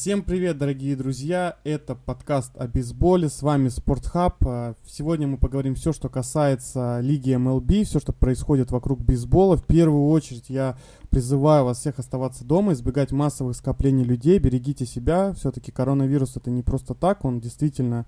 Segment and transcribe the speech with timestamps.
[0.00, 1.56] Всем привет, дорогие друзья!
[1.64, 3.28] Это подкаст о бейсболе.
[3.28, 4.36] С вами Спортхаб.
[4.46, 9.56] А, сегодня мы поговорим все, что касается лиги MLB, все, что происходит вокруг бейсбола.
[9.56, 10.78] В первую очередь я
[11.10, 15.32] призываю вас всех оставаться дома, избегать массовых скоплений людей, берегите себя.
[15.32, 18.06] Все-таки коронавирус это не просто так, он действительно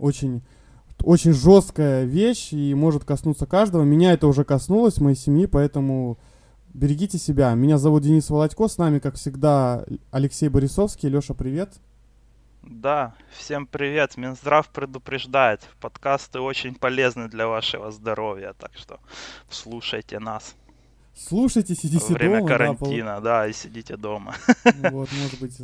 [0.00, 0.42] очень
[1.04, 3.84] очень жесткая вещь и может коснуться каждого.
[3.84, 6.18] Меня это уже коснулось, моей семьи, поэтому
[6.74, 7.52] Берегите себя.
[7.54, 8.68] Меня зовут Денис Володько.
[8.68, 11.08] С нами, как всегда, Алексей Борисовский.
[11.08, 11.74] Леша, привет.
[12.62, 14.16] Да, всем привет.
[14.16, 15.62] Минздрав предупреждает.
[15.80, 19.00] Подкасты очень полезны для вашего здоровья, так что
[19.48, 20.54] слушайте нас.
[21.16, 22.48] Слушайте, сидите Во время дома.
[22.48, 24.34] карантина, да, да, и сидите дома.
[24.64, 25.58] Вот, может быть,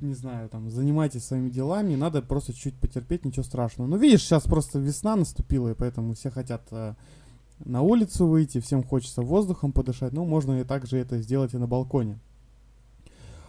[0.00, 3.88] не знаю, там, занимайтесь своими делами, надо просто чуть потерпеть, ничего страшного.
[3.88, 6.94] Ну, видишь, сейчас просто весна наступила, и поэтому все хотят э,
[7.64, 11.66] на улицу выйти, всем хочется воздухом подышать, но можно и также это сделать и на
[11.66, 12.18] балконе.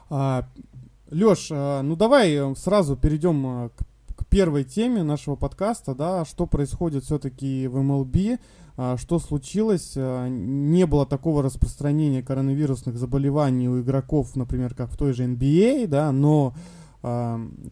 [0.09, 0.47] А,
[1.09, 6.25] Лёш, а, ну давай э, сразу перейдем а, к, к первой теме нашего подкаста, да,
[6.25, 8.39] что происходит все-таки в МЛБ,
[8.77, 14.97] а, что случилось, а, не было такого распространения коронавирусных заболеваний у игроков, например, как в
[14.97, 16.53] той же NBA, да, но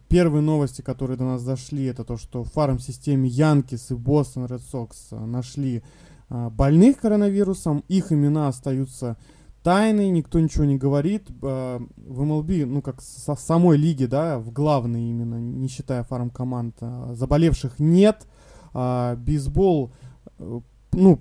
[0.08, 4.62] первые новости, которые до нас дошли, это то, что в фарм-системе Янкис и Бостон Ред
[4.62, 9.16] Сокс нашли а, больных коронавирусом, их имена остаются
[9.62, 11.28] тайной, никто ничего не говорит.
[11.42, 16.30] А, в МЛБ, ну как со самой лиги, да, в главной именно, не считая фарм
[16.30, 18.26] команд, а, заболевших нет.
[18.74, 19.92] Бейсбол,
[20.38, 20.60] э,
[20.92, 21.20] ну,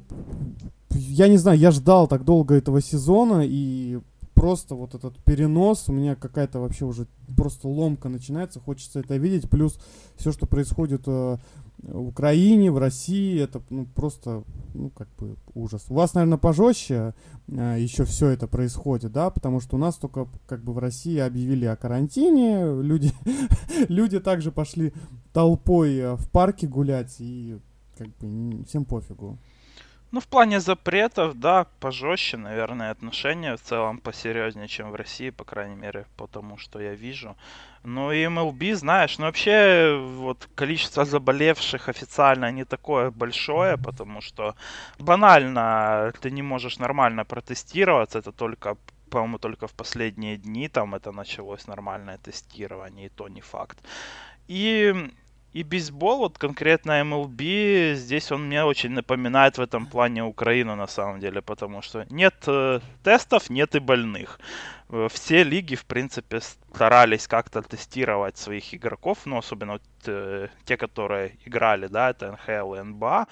[0.91, 3.99] я не знаю, я ждал так долго этого сезона, и
[4.33, 9.49] просто вот этот перенос, у меня какая-то вообще уже просто ломка начинается, хочется это видеть,
[9.49, 9.79] плюс
[10.17, 11.37] все, что происходит э,
[11.83, 15.85] в Украине, в России, это ну, просто, ну, как бы ужас.
[15.89, 17.13] У вас, наверное, пожестче
[17.47, 21.17] э, еще все это происходит, да, потому что у нас только, как бы, в России
[21.17, 23.11] объявили о карантине, люди,
[23.89, 24.93] люди также пошли
[25.33, 27.59] толпой э, в парке гулять, и,
[27.97, 29.37] как бы, всем пофигу.
[30.11, 35.43] Ну, в плане запретов, да, пожестче, наверное, отношения в целом посерьезнее, чем в России, по
[35.43, 37.35] крайней мере, потому что я вижу.
[37.83, 44.55] Ну и MLB, знаешь, ну вообще вот количество заболевших официально не такое большое, потому что
[44.99, 48.77] банально ты не можешь нормально протестироваться, это только
[49.09, 53.77] по-моему, только в последние дни там это началось нормальное тестирование, и то не факт.
[54.49, 54.93] И
[55.57, 60.87] и бейсбол, вот конкретно MLB, здесь он мне очень напоминает в этом плане Украину на
[60.87, 64.39] самом деле, потому что нет э, тестов, нет и больных.
[64.89, 70.77] Э, все лиги, в принципе, старались как-то тестировать своих игроков, ну, особенно вот, э, те,
[70.77, 73.27] которые играли, да, это НХЛ и НБА.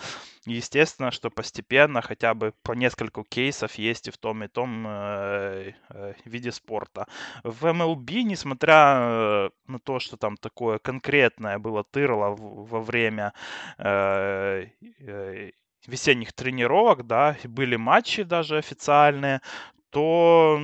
[0.45, 5.73] Естественно, что постепенно хотя бы по нескольку кейсов есть и в том и том э,
[5.89, 7.07] э, виде спорта.
[7.43, 13.33] В MLB, несмотря э, на то, что там такое конкретное было тырло во время
[13.77, 14.67] э,
[14.99, 15.51] э,
[15.87, 19.41] весенних тренировок, да, были матчи даже официальные,
[19.89, 20.59] то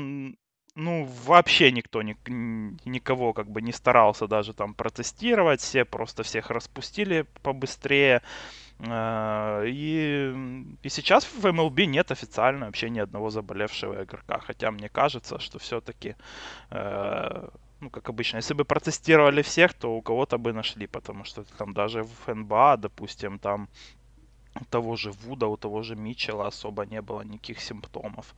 [0.75, 2.15] ну, вообще никто ни,
[2.89, 8.21] никого как бы не старался даже там протестировать, все просто всех распустили побыстрее.
[8.79, 10.33] А, и,
[10.81, 14.39] и сейчас в MLB нет официально вообще ни одного заболевшего игрока.
[14.39, 16.15] Хотя мне кажется, что все-таки,
[16.71, 17.47] э,
[17.79, 21.73] ну, как обычно, если бы протестировали всех, то у кого-то бы нашли, потому что там
[21.73, 23.69] даже в НБА, допустим, там
[24.59, 28.35] у того же Вуда, у того же Митчелла особо не было никаких симптомов.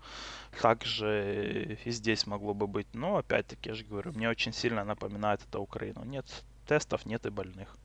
[0.61, 2.87] Также и здесь могло бы быть.
[2.93, 6.03] Но опять-таки, я же говорю, мне очень сильно напоминает это Украину.
[6.05, 6.25] Нет
[6.67, 7.75] тестов, нет и больных.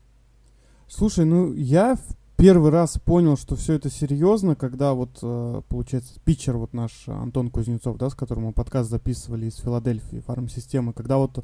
[0.87, 1.97] Слушай, ну я
[2.39, 7.49] первый раз понял, что все это серьезно, когда вот, э, получается, питчер вот наш Антон
[7.49, 11.43] Кузнецов, да, с которым мы подкаст записывали из Филадельфии, фарм-системы, когда вот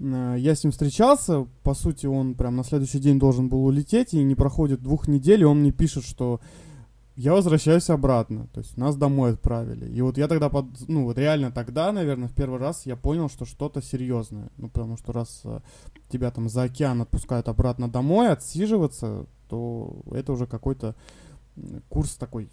[0.00, 4.22] я с ним встречался, по сути, он прям на следующий день должен был улететь, и
[4.22, 6.40] не проходит двух недель, и он мне пишет, что
[7.16, 9.92] я возвращаюсь обратно, то есть нас домой отправили.
[9.92, 13.28] И вот я тогда, под, ну вот реально тогда, наверное, в первый раз я понял,
[13.28, 14.48] что что-то серьезное.
[14.56, 15.60] Ну потому что раз э,
[16.08, 20.94] тебя там за океан отпускают обратно домой, отсиживаться, то это уже какой-то
[21.90, 22.48] курс такой,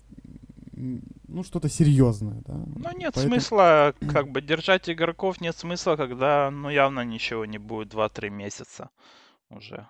[1.27, 2.53] ну, что-то серьезное, да.
[2.53, 3.35] Ну, нет Поэтому...
[3.35, 8.89] смысла, как бы, держать игроков нет смысла, когда, ну, явно ничего не будет 2-3 месяца
[9.49, 9.87] уже.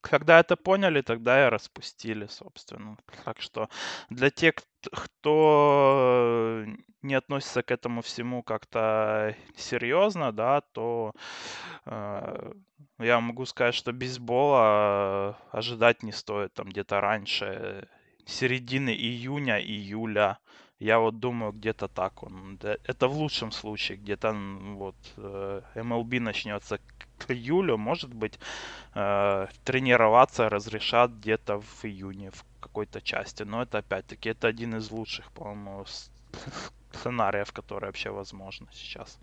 [0.00, 2.96] Когда это поняли, тогда и распустили, собственно.
[3.24, 3.68] Так что
[4.10, 4.54] для тех,
[4.92, 6.64] кто
[7.02, 11.12] не относится к этому всему как-то серьезно, да, то
[11.86, 12.52] э,
[12.98, 17.88] я могу сказать, что бейсбола ожидать не стоит там где-то раньше
[18.26, 20.38] середины июня, июля.
[20.78, 22.58] Я вот думаю, где-то так он.
[22.62, 24.32] Это в лучшем случае, где-то
[24.76, 26.78] вот MLB начнется
[27.18, 28.38] к июлю, может быть,
[28.94, 33.42] э, тренироваться разрешат где-то в июне в какой-то части.
[33.44, 35.86] Но это опять-таки это один из лучших, по-моему,
[36.92, 39.18] сценариев, которые вообще возможны сейчас.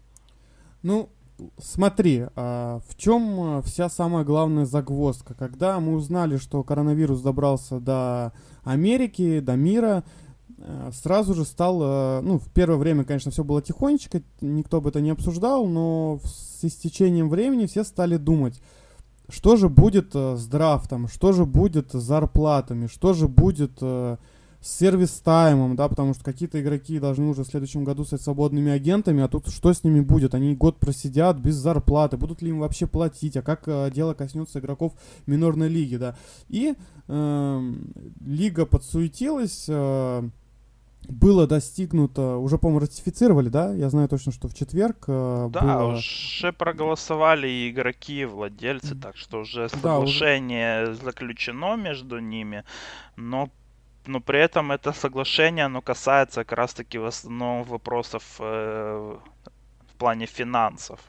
[0.81, 1.09] Ну,
[1.57, 5.33] смотри, а в чем вся самая главная загвоздка?
[5.33, 10.03] Когда мы узнали, что коронавирус добрался до Америки, до мира,
[10.57, 14.89] э, сразу же стал, э, ну, в первое время, конечно, все было тихонечко, никто бы
[14.89, 18.61] это не обсуждал, но с истечением времени все стали думать,
[19.29, 23.79] что же будет с драфтом, что же будет с зарплатами, что же будет
[24.63, 29.21] с сервис-таймом, да, потому что какие-то игроки должны уже в следующем году стать свободными агентами,
[29.21, 30.33] а тут что с ними будет?
[30.33, 34.59] Они год просидят без зарплаты, будут ли им вообще платить, а как э, дело коснется
[34.59, 34.93] игроков
[35.25, 36.15] минорной лиги, да.
[36.47, 36.75] И
[37.09, 37.73] э,
[38.25, 40.29] лига подсуетилась, э,
[41.09, 43.73] было достигнуто, уже, по-моему, ратифицировали, да?
[43.73, 45.95] Я знаю точно, что в четверг э, Да, было...
[45.95, 51.01] уже проголосовали и игроки, и владельцы, так что уже соглашение да, уже...
[51.01, 52.63] заключено между ними,
[53.17, 53.49] но
[54.05, 59.17] но при этом это соглашение, оно касается как раз-таки в основном вопросов э,
[59.91, 60.99] в плане финансов.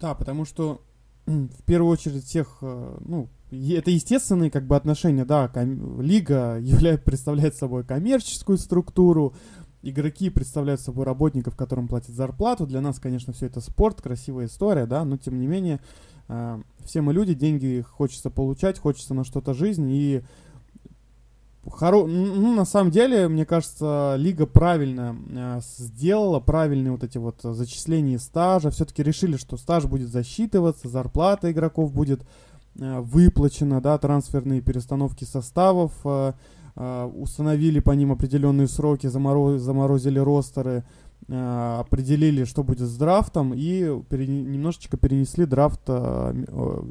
[0.00, 0.80] Да, потому что
[1.26, 7.04] в первую очередь всех, э, ну, это естественные как бы отношения, да, ком- лига являет,
[7.04, 9.34] представляет собой коммерческую структуру,
[9.82, 12.66] игроки представляют собой работников, которым платят зарплату.
[12.66, 15.80] Для нас, конечно, все это спорт, красивая история, да, но тем не менее,
[16.28, 20.22] э, все мы люди, деньги хочется получать, хочется на что-то жизнь, и
[21.70, 22.06] Хоро...
[22.06, 28.18] Ну, на самом деле, мне кажется, лига правильно э, сделала, правильные вот эти вот зачисления
[28.18, 28.70] стажа.
[28.70, 32.22] Все-таки решили, что стаж будет засчитываться, зарплата игроков будет
[32.78, 36.32] э, выплачена, да, трансферные перестановки составов, э,
[36.76, 39.60] э, установили по ним определенные сроки, замороз...
[39.60, 40.84] заморозили ростеры,
[41.28, 44.26] э, определили, что будет с драфтом и пере...
[44.26, 46.44] немножечко перенесли драфт, э,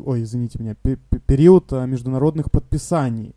[0.06, 3.33] ой, извините меня, период э, международных подписаний.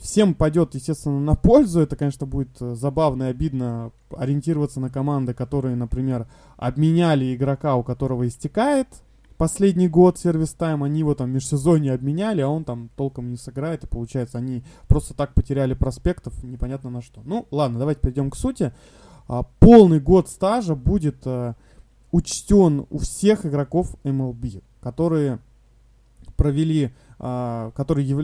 [0.00, 1.80] Всем пойдет, естественно, на пользу.
[1.80, 6.26] Это, конечно, будет э, забавно и обидно ориентироваться на команды, которые, например,
[6.56, 8.88] обменяли игрока, у которого истекает
[9.36, 13.84] последний год сервис тайм, они его там межсезонье обменяли, а он там толком не сыграет,
[13.84, 17.20] и получается, они просто так потеряли проспектов, непонятно на что.
[17.24, 18.72] Ну, ладно, давайте перейдем к сути.
[19.26, 21.56] А, полный год стажа будет а,
[22.12, 25.38] учтен у всех игроков MLB, которые
[26.36, 26.92] провели
[27.24, 28.18] которые яв...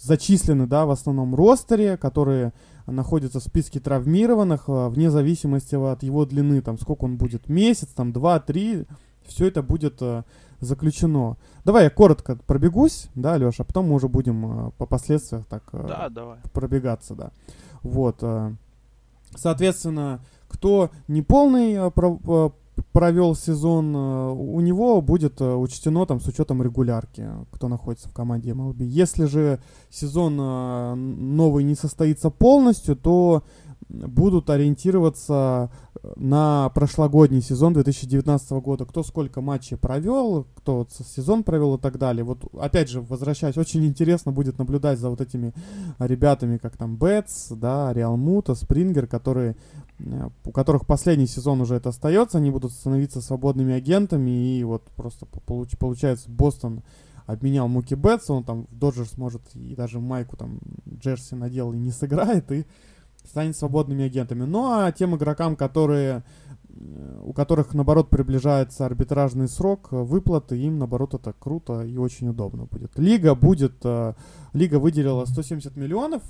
[0.00, 2.52] зачислены, да, в основном ростере, которые
[2.86, 7.88] находятся в списке травмированных, а, вне зависимости от его длины, там, сколько он будет, месяц,
[7.88, 8.86] там, два, три,
[9.24, 10.24] все это будет а,
[10.60, 11.36] заключено.
[11.64, 16.08] Давай я коротко пробегусь, да, Леша, а потом мы уже будем по последствиям так да,
[16.08, 16.38] давай.
[16.52, 17.32] пробегаться, да.
[17.82, 18.22] Вот,
[19.34, 21.90] соответственно, кто не полный
[22.92, 28.12] провел сезон, э, у него будет э, учтено там с учетом регулярки, кто находится в
[28.12, 28.84] команде MLB.
[28.84, 33.42] Если же сезон э, новый не состоится полностью, то
[33.88, 35.70] будут ориентироваться
[36.16, 38.84] на прошлогодний сезон 2019 года.
[38.84, 42.24] Кто сколько матчей провел, кто вот сезон провел и так далее.
[42.24, 45.52] Вот опять же, возвращаясь, очень интересно будет наблюдать за вот этими
[45.98, 49.56] ребятами, как там Бетс, да, Реал Мута, Спрингер, которые,
[49.98, 54.82] э, у которых последний сезон уже это остается, они будут становиться свободными агентами, и вот
[54.94, 56.82] просто получ, получается Бостон
[57.26, 61.78] обменял Муки Бетса, он там в Доджерс может и даже майку там Джерси надел и
[61.78, 62.66] не сыграет, и
[63.28, 64.44] станет свободными агентами.
[64.44, 66.24] Ну а тем игрокам, которые
[67.22, 72.98] у которых, наоборот, приближается арбитражный срок выплаты, им, наоборот, это круто и очень удобно будет.
[72.98, 74.12] Лига будет, э,
[74.52, 76.22] Лига выделила 170 миллионов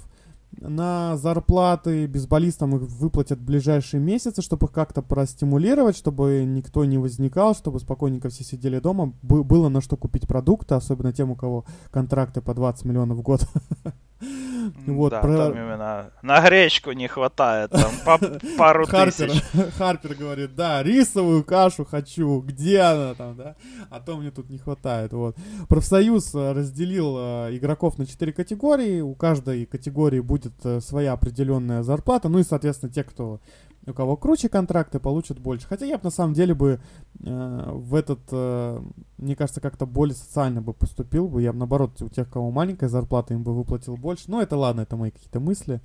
[0.61, 6.99] на зарплаты бейсболистам их выплатят в ближайшие месяцы, чтобы их как-то простимулировать, чтобы никто не
[6.99, 11.65] возникал, чтобы спокойненько все сидели дома, было на что купить продукты, особенно тем, у кого
[11.91, 13.47] контракты по 20 миллионов в год.
[14.87, 15.37] Вот, да, про...
[15.37, 18.19] там именно на гречку не хватает, там по
[18.59, 19.43] пару Харпер, тысяч.
[19.79, 23.57] Харпер говорит, да, рисовую кашу хочу, где она там, да?
[23.91, 25.37] А то мне тут не хватает, вот.
[25.69, 31.83] Профсоюз э, разделил э, игроков на четыре категории, у каждой категории будет э, своя определенная
[31.83, 33.41] зарплата, ну и, соответственно, те, кто
[33.87, 35.67] у кого круче контракты, получат больше.
[35.67, 36.81] Хотя я бы на самом деле бы
[37.25, 38.81] э, в этот, э,
[39.19, 41.43] мне кажется, как-то более социально бы поступил бы.
[41.43, 44.25] Я бы наоборот у тех, у кого маленькая зарплата, им бы выплатил больше.
[44.29, 45.81] Но это ладно, это мои какие-то мысли.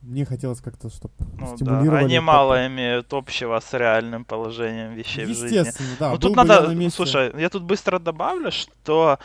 [0.00, 2.00] Мне хотелось как-то, чтобы ну, стимулировали.
[2.00, 2.06] Да.
[2.06, 5.46] Они мало имеют общего с реальным положением вещей в жизни.
[5.46, 6.10] Естественно, да.
[6.12, 9.18] Ну тут надо, слушай, я тут быстро добавлю, что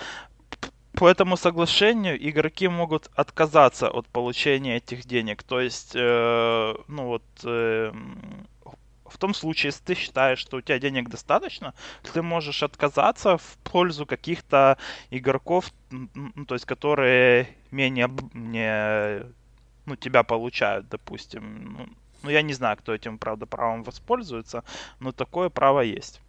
[0.93, 5.43] по этому соглашению игроки могут отказаться от получения этих денег.
[5.43, 7.91] То есть, э, ну вот, э,
[9.05, 11.73] в том случае, если ты считаешь, что у тебя денег достаточно,
[12.13, 14.77] ты можешь отказаться в пользу каких-то
[15.11, 19.25] игроков, ну, то есть, которые менее не,
[19.85, 21.73] ну, тебя получают, допустим.
[21.77, 21.89] Ну,
[22.23, 24.63] ну, я не знаю, кто этим, правда, правом воспользуется,
[24.99, 26.21] но такое право есть.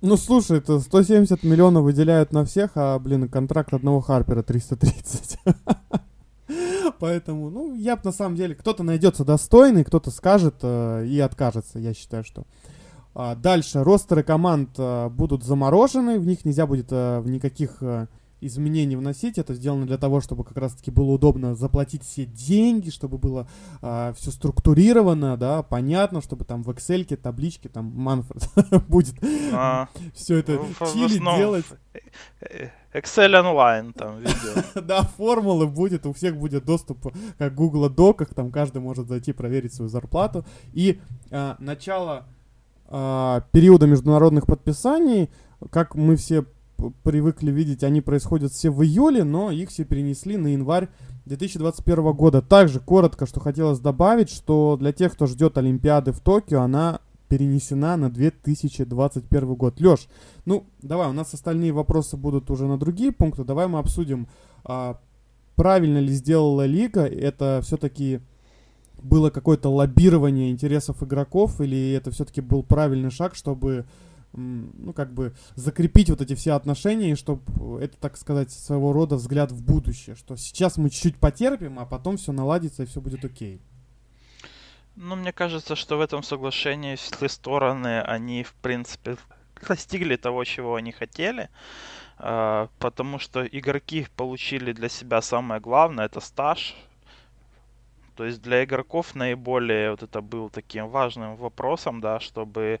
[0.00, 5.38] Ну, слушай, это 170 миллионов выделяют на всех, а, блин, контракт одного Харпера 330.
[7.00, 11.80] Поэтому, ну, я бы на самом деле, кто-то найдется достойный, кто-то скажет э, и откажется,
[11.80, 12.44] я считаю, что.
[13.14, 18.06] А, дальше, ростеры команд э, будут заморожены, в них нельзя будет э, никаких э,
[18.40, 19.38] изменений вносить.
[19.38, 23.48] Это сделано для того, чтобы как раз-таки было удобно заплатить все деньги, чтобы было
[23.82, 28.48] э, все структурировано, да, понятно, чтобы там в Excel, таблички, там Манфред
[28.88, 29.14] будет
[29.52, 30.60] а, все это
[30.92, 31.66] чили делать.
[32.92, 34.62] Excel онлайн там видео.
[34.82, 39.74] да, формулы будет, у всех будет доступ как Google Доках, там каждый может зайти проверить
[39.74, 40.44] свою зарплату.
[40.72, 42.26] И э, начало
[42.88, 45.30] э, периода международных подписаний,
[45.70, 46.44] как мы все
[47.02, 50.88] привыкли видеть, они происходят все в июле, но их все перенесли на январь
[51.26, 52.42] 2021 года.
[52.42, 57.96] Также коротко, что хотелось добавить, что для тех, кто ждет Олимпиады в Токио, она перенесена
[57.96, 59.80] на 2021 год.
[59.80, 60.08] Лёш,
[60.44, 63.44] ну давай, у нас остальные вопросы будут уже на другие пункты.
[63.44, 64.28] Давай мы обсудим,
[64.64, 64.98] а,
[65.56, 67.04] правильно ли сделала лига.
[67.04, 68.20] Это все-таки
[69.02, 73.86] было какое-то лоббирование интересов игроков или это все-таки был правильный шаг, чтобы
[74.32, 79.16] ну, как бы закрепить вот эти все отношения, и чтобы это, так сказать, своего рода
[79.16, 83.24] взгляд в будущее, что сейчас мы чуть-чуть потерпим, а потом все наладится и все будет
[83.24, 83.60] окей.
[84.96, 89.16] Ну, мне кажется, что в этом соглашении все стороны, они, в принципе,
[89.68, 91.48] достигли того, чего они хотели,
[92.18, 96.74] а, потому что игроки получили для себя самое главное, это стаж,
[98.16, 102.80] то есть для игроков наиболее вот это был таким важным вопросом, да, чтобы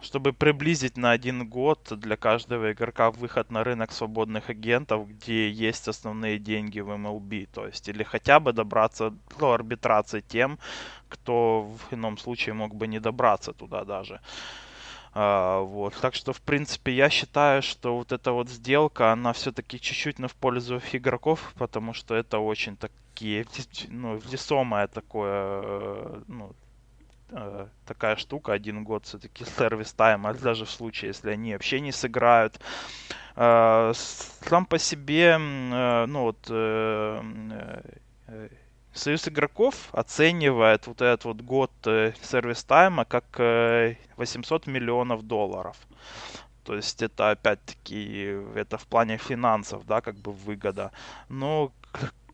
[0.00, 5.88] чтобы приблизить на один год для каждого игрока выход на рынок свободных агентов, где есть
[5.88, 10.58] основные деньги в MLB, то есть или хотя бы добраться до арбитрации тем,
[11.08, 14.20] кто в ином случае мог бы не добраться туда даже.
[15.14, 15.94] Uh, вот.
[16.02, 20.28] Так что, в принципе, я считаю, что вот эта вот сделка, она все-таки чуть-чуть на
[20.28, 23.46] в пользу игроков, потому что это очень такие,
[23.88, 26.52] ну, весомое такое, э, ну,
[27.30, 31.80] э, такая штука, один год все-таки сервис тайм, а даже в случае, если они вообще
[31.80, 32.60] не сыграют.
[33.36, 37.22] Э, сам по себе, э, ну вот, э,
[38.28, 38.48] э,
[38.96, 45.76] Союз игроков оценивает вот этот вот год э, сервис тайма как э, 800 миллионов долларов.
[46.64, 50.92] То есть это опять-таки, это в плане финансов, да, как бы выгода.
[51.28, 51.72] Но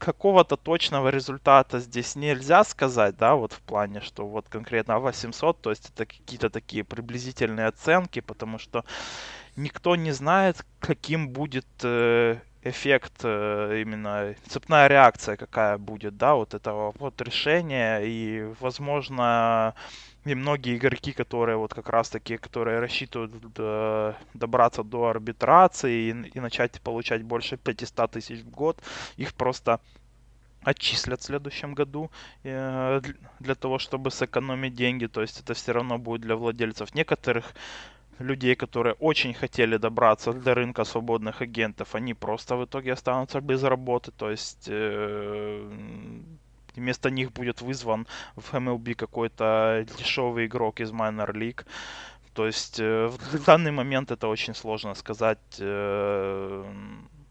[0.02, 5.70] какого-то точного результата здесь нельзя сказать, да, вот в плане, что вот конкретно 800, то
[5.70, 8.84] есть это какие-то такие приблизительные оценки, потому что
[9.56, 16.54] никто не знает, каким будет э, эффект, э, именно цепная реакция какая будет, да, вот
[16.54, 19.74] этого вот решения, и, возможно,
[20.24, 26.30] и многие игроки, которые вот как раз таки, которые рассчитывают до, добраться до арбитрации и,
[26.34, 28.80] и начать получать больше 500 тысяч в год,
[29.16, 29.80] их просто
[30.62, 32.10] отчислят в следующем году
[32.44, 33.00] э,
[33.40, 35.06] для того, чтобы сэкономить деньги.
[35.06, 37.54] То есть это все равно будет для владельцев некоторых
[38.18, 43.62] людей, которые очень хотели добраться до рынка свободных агентов, они просто в итоге останутся без
[43.64, 44.12] работы.
[44.12, 45.68] То есть э,
[46.76, 51.64] вместо них будет вызван в MLB какой-то дешевый игрок из Minor League.
[52.34, 55.38] То есть э, в данный момент это очень сложно сказать.
[55.58, 56.64] Э,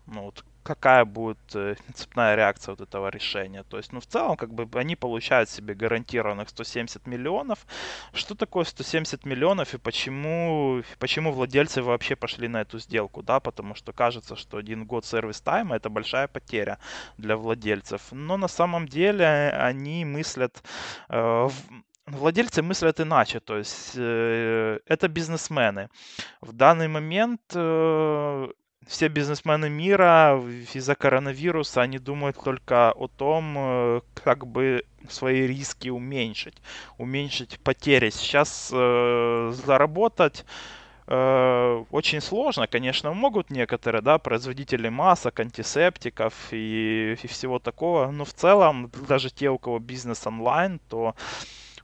[0.08, 3.64] ну, вот, какая будет э, цепная реакция вот этого решения.
[3.64, 7.66] То есть, ну, в целом, как бы они получают себе гарантированных 170 миллионов.
[8.14, 13.76] Что такое 170 миллионов и почему, почему владельцы вообще пошли на эту сделку, да, потому
[13.76, 16.78] что кажется, что один год сервис тайма это большая потеря
[17.18, 18.02] для владельцев.
[18.12, 20.64] Но на самом деле они мыслят
[21.10, 21.50] э,
[22.08, 25.90] Владельцы мыслят иначе, то есть э, это бизнесмены.
[26.42, 28.50] В данный момент э,
[28.92, 30.44] все бизнесмены мира
[30.74, 36.62] из-за коронавируса, они думают только о том, э, как бы свои риски уменьшить,
[36.98, 38.10] уменьшить потери.
[38.10, 40.46] Сейчас э, заработать
[41.08, 48.26] э, очень сложно, конечно, могут некоторые, да, производители масок, антисептиков и, и всего такого, но
[48.26, 51.16] в целом даже те, у кого бизнес онлайн, то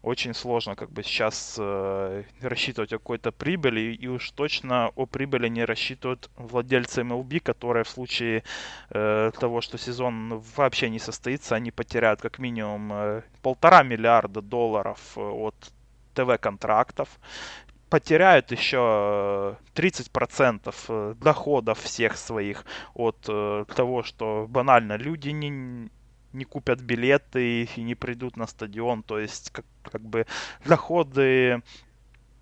[0.08, 5.50] очень сложно как бы сейчас э, рассчитывать о какой-то прибыли, и уж точно о прибыли
[5.50, 8.44] не рассчитывают владельцы MLB, которые в случае
[8.90, 15.00] э, того, что сезон вообще не состоится, они потеряют как минимум э, полтора миллиарда долларов
[15.18, 15.56] э, от
[16.14, 17.10] ТВ-контрактов,
[17.90, 23.20] потеряют еще 30% э, доходов всех своих от
[23.76, 25.90] того, что банально люди не,
[26.38, 29.03] не купят билеты и не придут на стадион.
[29.03, 30.25] То есть, как, как бы
[30.65, 31.62] доходы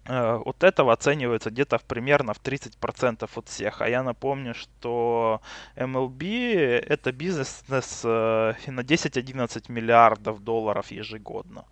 [0.05, 3.81] э, от этого оцениваются где-то в, примерно в 30% от всех.
[3.81, 5.41] А я напомню, что
[5.75, 7.63] MLB это бизнес
[8.03, 11.65] э, на 10-11 миллиардов долларов ежегодно.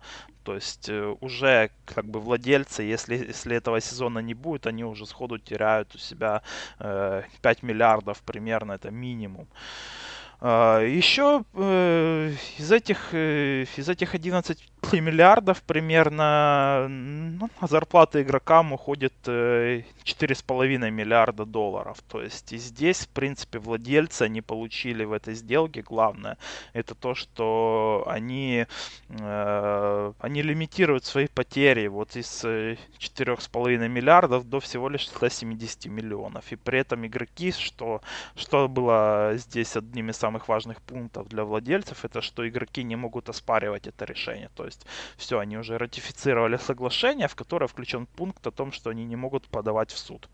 [0.44, 5.06] То есть э, уже как бы владельцы, если, если этого сезона не будет, они уже
[5.06, 6.42] сходу теряют у себя
[6.78, 9.46] 5 миллиардов примерно, это минимум.
[9.52, 10.13] А,
[10.44, 14.58] Еще э, из этих, э, из этих 11
[14.92, 21.96] миллиардов примерно ну, на зарплаты игрокам уходит 4,5 э, миллиарда долларов.
[22.06, 26.36] То есть и здесь, в принципе, владельцы, они получили в этой сделке, главное,
[26.74, 28.66] это то, что они,
[29.08, 36.52] они лимитируют свои потери вот из 4,5 миллиардов до всего лишь 170 миллионов.
[36.52, 38.02] И при этом игроки, что,
[38.36, 43.28] что было здесь одним из самых важных пунктов для владельцев, это что игроки не могут
[43.28, 44.50] оспаривать это решение.
[44.54, 44.86] То есть
[45.16, 49.48] все, они уже ратифицировали соглашение, в которое включен пункт о том, что они не могут
[49.48, 50.28] подавать в суд.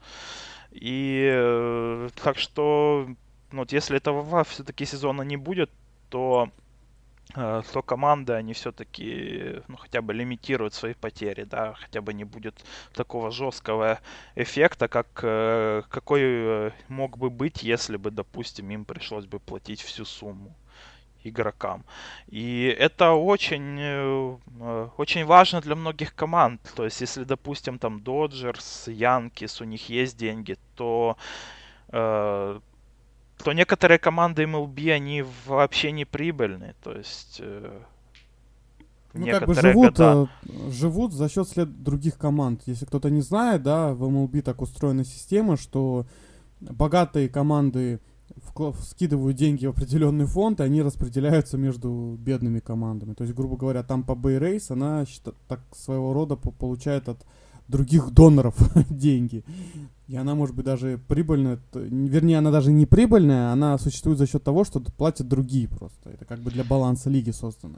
[0.70, 3.06] И э, так что,
[3.52, 5.70] ну, вот если этого все-таки сезона не будет,
[6.08, 6.50] то
[7.34, 12.64] то команды, они все-таки, ну, хотя бы лимитируют свои потери, да, хотя бы не будет
[12.92, 14.00] такого жесткого
[14.36, 20.04] эффекта, как э, какой мог бы быть, если бы, допустим, им пришлось бы платить всю
[20.04, 20.54] сумму
[21.24, 21.84] игрокам.
[22.28, 26.60] И это очень, э, э, очень важно для многих команд.
[26.74, 31.16] То есть, если, допустим, там Доджерс, Янкис, у них есть деньги, то
[31.92, 32.60] э,
[33.42, 36.74] то некоторые команды MLB, они вообще не прибыльные.
[36.82, 37.40] То есть...
[39.12, 40.28] Ну, как бы живут, года...
[40.70, 42.62] живут за счет след других команд.
[42.66, 46.06] Если кто-то не знает, да, в MLB так устроена система, что
[46.60, 47.98] богатые команды
[48.82, 53.14] скидывают деньги в определенный фонд, и они распределяются между бедными командами.
[53.14, 55.04] То есть, грубо говоря, там по Bay она
[55.48, 57.26] так своего рода получает от
[57.70, 58.54] других доноров
[58.90, 59.44] деньги.
[60.08, 64.42] И она может быть даже прибыльная, вернее, она даже не прибыльная, она существует за счет
[64.42, 66.10] того, что платят другие просто.
[66.10, 67.76] Это как бы для баланса лиги создано.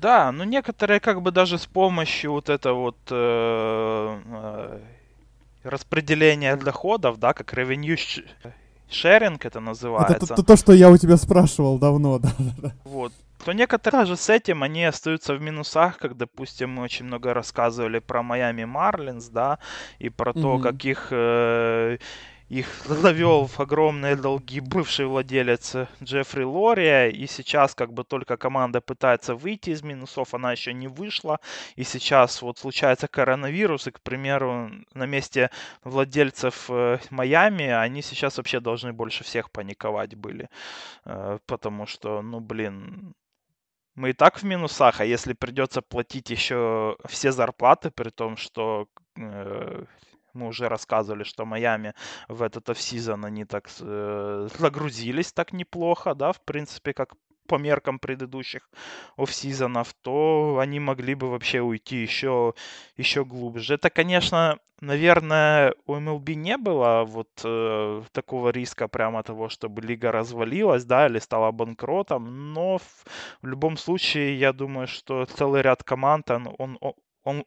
[0.00, 4.80] Да, но некоторые как бы даже с помощью вот этого вот э, э,
[5.62, 7.98] распределения доходов, да, как revenue
[8.90, 10.16] Шеринг это называется.
[10.16, 12.32] Это то, то, что я у тебя спрашивал давно, да.
[12.84, 13.12] Вот.
[13.44, 17.98] То некоторые даже с этим, они остаются в минусах, как, допустим, мы очень много рассказывали
[17.98, 19.58] про Майами Марлинс, да,
[19.98, 20.42] и про mm-hmm.
[20.42, 21.98] то, как их э,
[22.48, 28.80] их завел в огромные долги бывший владелец Джеффри Лория, и сейчас как бы только команда
[28.80, 31.40] пытается выйти из минусов, она еще не вышла,
[31.76, 35.50] и сейчас вот случается коронавирус, и, к примеру, на месте
[35.84, 40.48] владельцев э, Майами они сейчас вообще должны больше всех паниковать были,
[41.06, 43.14] э, потому что, ну, блин,
[43.94, 48.88] мы и так в минусах, а если придется платить еще все зарплаты, при том, что
[49.16, 49.84] э,
[50.32, 51.94] мы уже рассказывали, что Майами
[52.28, 57.14] в этот офсезон они так э, загрузились так неплохо, да, в принципе, как
[57.46, 58.70] по меркам предыдущих
[59.16, 62.54] офсезонов, то они могли бы вообще уйти еще,
[62.96, 63.74] еще глубже.
[63.74, 70.12] Это, конечно, наверное, у MLB не было вот э, такого риска прямо того, чтобы лига
[70.12, 73.04] развалилась, да, или стала банкротом, но в,
[73.42, 77.44] в любом случае, я думаю, что целый ряд команд, он, он, он,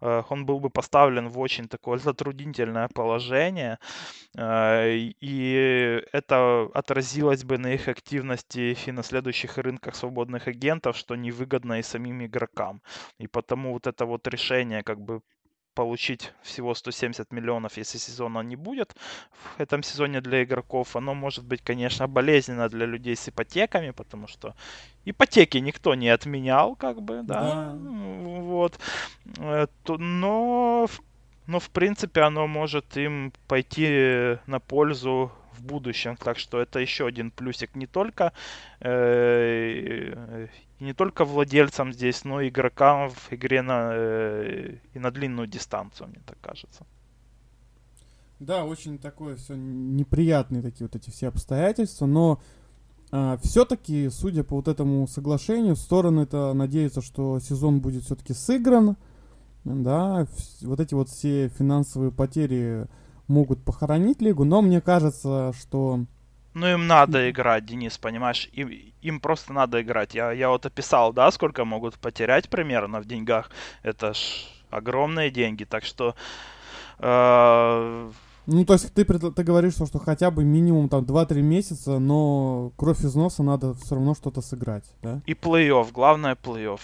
[0.00, 3.78] он был бы поставлен в очень такое затруднительное положение,
[4.36, 11.16] э, и это отразилось бы на их активности и на следующих рынках свободных агентов, что
[11.16, 12.82] невыгодно и самим игрокам.
[13.18, 15.20] И потому вот это вот решение как бы
[15.74, 18.94] получить всего 170 миллионов, если сезона не будет
[19.32, 20.96] в этом сезоне для игроков.
[20.96, 24.54] Оно может быть, конечно, болезненно для людей с ипотеками, потому что
[25.04, 27.42] ипотеки никто не отменял, как бы, да.
[27.42, 27.72] да.
[27.74, 28.78] Вот.
[29.38, 30.88] Э, но,
[31.46, 36.16] но, в принципе, оно может им пойти на пользу в будущем.
[36.16, 38.32] Так что это еще один плюсик не только
[38.80, 40.46] э,
[40.80, 46.08] не только владельцам здесь, но и игрокам в игре на, э, и на длинную дистанцию,
[46.08, 46.84] мне так кажется.
[48.40, 52.40] Да, очень такое все неприятные такие вот эти все обстоятельства, но
[53.12, 58.96] а, все-таки, судя по вот этому соглашению, стороны-то надеются, что сезон будет все-таки сыгран,
[59.64, 60.26] да,
[60.62, 62.86] вот эти вот все финансовые потери
[63.28, 66.04] могут похоронить лигу, но мне кажется, что...
[66.54, 68.48] Ну, им надо играть, Денис, понимаешь?
[68.52, 70.14] Им, им просто надо играть.
[70.14, 73.50] Я, я вот описал, да, сколько могут потерять примерно в деньгах.
[73.82, 76.14] Это ж огромные деньги, так что...
[76.98, 78.10] Э,
[78.46, 82.72] ну, то есть ты, ты говоришь, что, что хотя бы минимум там 2-3 месяца, но
[82.76, 85.22] кровь из носа надо все равно что-то сыграть, да?
[85.26, 86.80] И плей-офф, главное плей-офф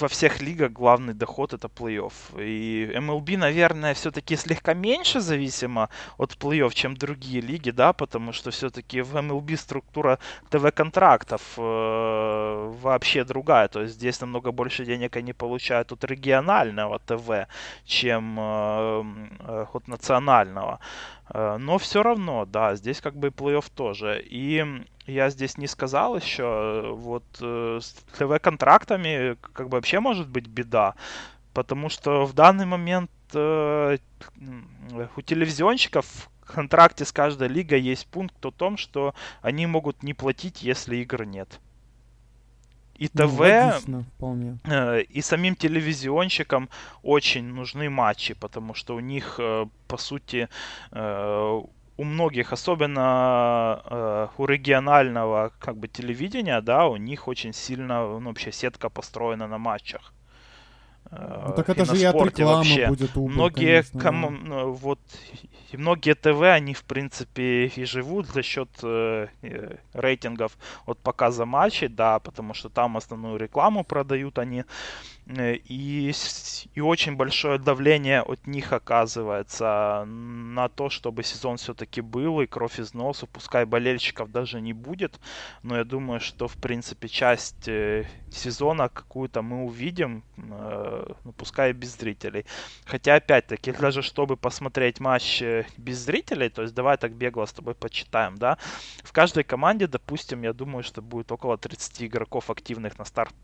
[0.00, 2.12] во всех лигах главный доход это плей-офф.
[2.38, 8.50] И MLB, наверное, все-таки слегка меньше зависимо от плей-офф, чем другие лиги, да, потому что
[8.50, 10.18] все-таки в MLB структура
[10.50, 13.68] ТВ-контрактов э, вообще другая.
[13.68, 17.48] То есть здесь намного больше денег они получают от регионального ТВ,
[17.84, 20.80] чем э, от национального.
[21.28, 24.22] Э, но все равно, да, здесь как бы плей-офф тоже.
[24.24, 24.64] И
[25.06, 30.94] я здесь не сказал еще, вот э, с ТВ-контрактами как бы вообще может быть беда,
[31.54, 33.98] потому что в данный момент э,
[35.16, 36.06] у телевизионщиков
[36.42, 40.96] в контракте с каждой лигой есть пункт о том, что они могут не платить, если
[40.96, 41.60] игр нет.
[42.98, 44.04] И ну, ТВ, логично,
[44.64, 46.70] э, и самим телевизионщикам
[47.02, 50.48] очень нужны матчи, потому что у них, э, по сути,
[50.92, 51.62] э,
[51.96, 58.28] у многих, особенно э, у регионального как бы телевидения, да, у них очень сильно, ну,
[58.28, 60.12] вообще сетка построена на матчах.
[61.10, 62.88] Ну, так это же и от рекламы вообще.
[62.88, 64.48] будет убыль, Многие, конечно, ком...
[64.48, 64.64] да.
[64.64, 64.98] вот,
[65.70, 71.46] и многие ТВ, они, в принципе, и живут за счет э, э, рейтингов от показа
[71.46, 74.64] матчей, да, потому что там основную рекламу продают они.
[75.28, 76.12] Э, и,
[76.74, 82.78] и очень большое давление от них оказывается на то, чтобы сезон все-таки был, и кровь
[82.78, 85.20] из носу, пускай болельщиков даже не будет,
[85.62, 88.04] но я думаю, что, в принципе, часть э,
[88.36, 92.44] сезона какую-то мы увидим, э, ну, пускай без зрителей.
[92.84, 95.42] Хотя, опять-таки, даже чтобы посмотреть матч
[95.76, 98.58] без зрителей, то есть давай так бегло с тобой почитаем, да,
[99.02, 103.34] в каждой команде, допустим, я думаю, что будет около 30 игроков активных на старт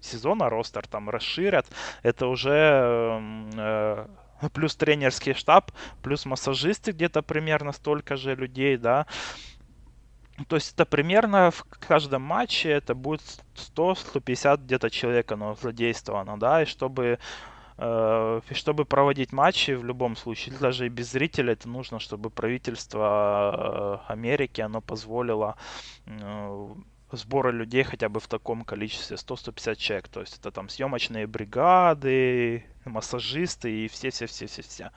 [0.00, 1.66] сезона, ростер там расширят,
[2.02, 4.06] это уже эм, э,
[4.48, 5.70] плюс тренерский штаб,
[6.02, 9.06] плюс массажисты где-то примерно столько же людей, да.
[10.48, 13.22] То есть это примерно в каждом матче это будет
[13.54, 17.18] 100-150 где-то человека ну, задействовано, да, и чтобы
[17.76, 24.00] э, чтобы проводить матчи в любом случае, даже и без зрителей, это нужно, чтобы правительство
[24.08, 25.56] э, Америки, оно позволило
[27.12, 30.08] сбора людей хотя бы в таком количестве 100-150 человек.
[30.08, 34.92] То есть это там съемочные бригады, массажисты и все-все-все-все-все.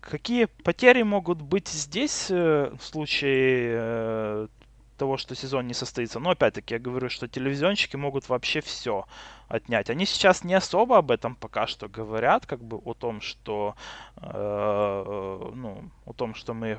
[0.00, 4.48] А, какие потери могут быть здесь э, в случае э,
[4.96, 6.20] того, что сезон не состоится.
[6.20, 9.06] Но опять-таки я говорю, что телевизионщики могут вообще все
[9.48, 9.90] отнять.
[9.90, 13.74] Они сейчас не особо об этом пока что говорят, как бы о том, что
[14.16, 16.78] э, ну, о том, что мы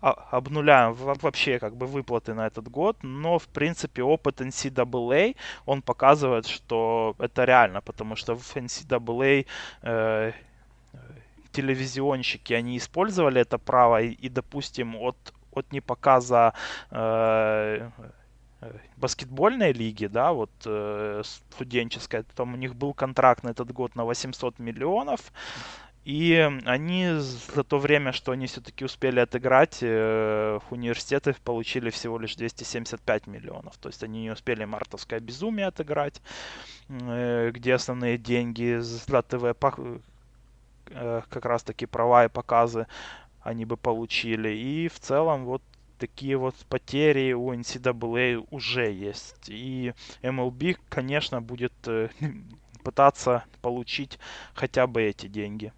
[0.00, 6.46] обнуляем вообще как бы выплаты на этот год, но в принципе опыт NCAA, он показывает,
[6.46, 9.46] что это реально, потому что в NCAA
[9.82, 10.32] э,
[11.52, 15.16] телевизионщики, они использовали это право и, и допустим, от,
[15.52, 16.54] от непоказа
[16.90, 17.90] э,
[18.96, 24.04] баскетбольной лиги, да, вот э, студенческой, там у них был контракт на этот год на
[24.04, 25.32] 800 миллионов,
[26.04, 32.36] и они за то время, что они все-таки успели отыграть, э, университеты получили всего лишь
[32.36, 33.76] 275 миллионов.
[33.76, 36.22] То есть они не успели мартовское безумие отыграть,
[36.88, 39.98] э, где основные деньги за ТВ э,
[40.90, 42.86] как раз таки права и показы
[43.40, 44.50] они бы получили.
[44.50, 45.62] И в целом вот
[45.98, 49.48] такие вот потери у NCAA уже есть.
[49.48, 51.72] И MLB, конечно, будет
[52.82, 54.18] пытаться получить
[54.54, 55.72] хотя бы эти деньги.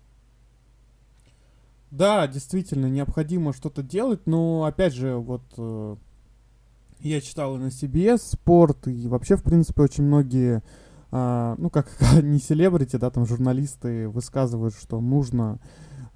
[1.91, 5.97] Да, действительно, необходимо что-то делать, но опять же, вот э,
[7.01, 10.61] я читал и на CBS Sports, и вообще, в принципе, очень многие, э,
[11.13, 11.89] ну, как
[12.23, 15.59] не селебрити, да, там журналисты высказывают, что нужно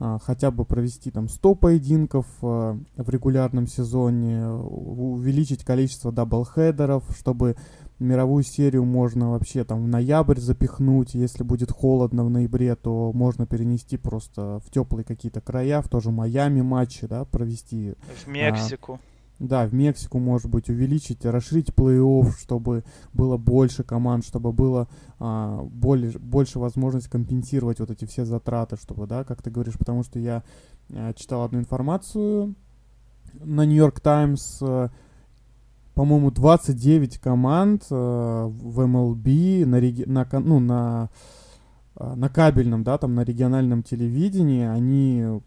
[0.01, 7.57] э, хотя бы провести там 100 поединков э, в регулярном сезоне, увеличить количество даблхедеров, чтобы
[7.99, 11.15] мировую серию можно вообще там в ноябрь запихнуть.
[11.15, 16.11] Если будет холодно в ноябре, то можно перенести просто в теплые какие-то края, в тоже
[16.11, 17.95] Майами матчи, да, провести.
[18.25, 18.95] В Мексику.
[18.95, 24.89] А, да, в Мексику, может быть, увеличить, расширить плей-офф, чтобы было больше команд, чтобы было
[25.19, 30.03] а, более, больше возможность компенсировать вот эти все затраты, чтобы, да, как ты говоришь, потому
[30.03, 30.43] что я
[30.93, 32.55] а, читал одну информацию,
[33.41, 34.89] на Нью-Йорк Таймс, э,
[35.95, 41.11] по-моему, 29 команд э, в MLB на, реги- на, ну, на,
[41.97, 45.41] э, на кабельном, да, там на региональном телевидении, они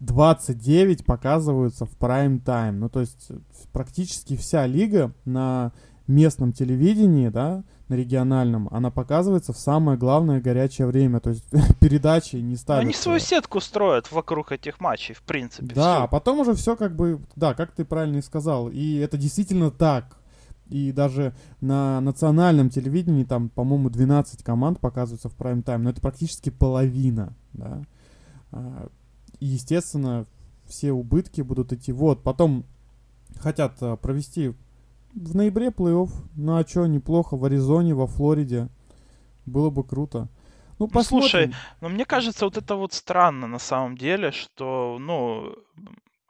[0.00, 2.78] 29 показываются в прайм-тайм.
[2.78, 3.30] Ну, то есть
[3.72, 5.72] практически вся лига на
[6.06, 11.20] местном телевидении, да, на региональном, она показывается в самое главное горячее время.
[11.20, 11.44] То есть
[11.80, 12.82] передачи не ставят.
[12.82, 15.74] Они свою сетку строят вокруг этих матчей, в принципе.
[15.74, 16.02] Да, все.
[16.04, 18.68] а потом уже все как бы, да, как ты правильно и сказал.
[18.68, 20.18] И это действительно так.
[20.68, 25.84] И даже на национальном телевидении там, по-моему, 12 команд показываются в прайм-тайм.
[25.84, 27.82] Но это практически половина, да.
[29.40, 30.26] Естественно,
[30.66, 31.92] все убытки будут идти.
[31.92, 32.64] Вот, потом
[33.38, 34.54] хотят а, провести
[35.14, 36.10] в ноябре плей-офф.
[36.36, 38.68] Ну а что, неплохо в Аризоне, во Флориде.
[39.46, 40.28] Было бы круто.
[40.78, 41.22] Ну, посмотрим.
[41.24, 45.54] Ну, слушай, ну мне кажется, вот это вот странно на самом деле, что, ну,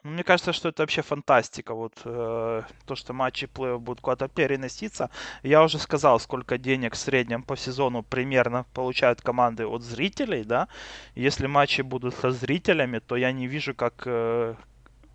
[0.06, 1.74] мне кажется, что это вообще фантастика.
[1.74, 5.10] Вот э, то, что матчи плей будут куда-то переноситься.
[5.42, 10.68] Я уже сказал, сколько денег в среднем по сезону примерно получают команды от зрителей, да.
[11.16, 14.54] Если матчи будут со зрителями, то я не вижу, как, э,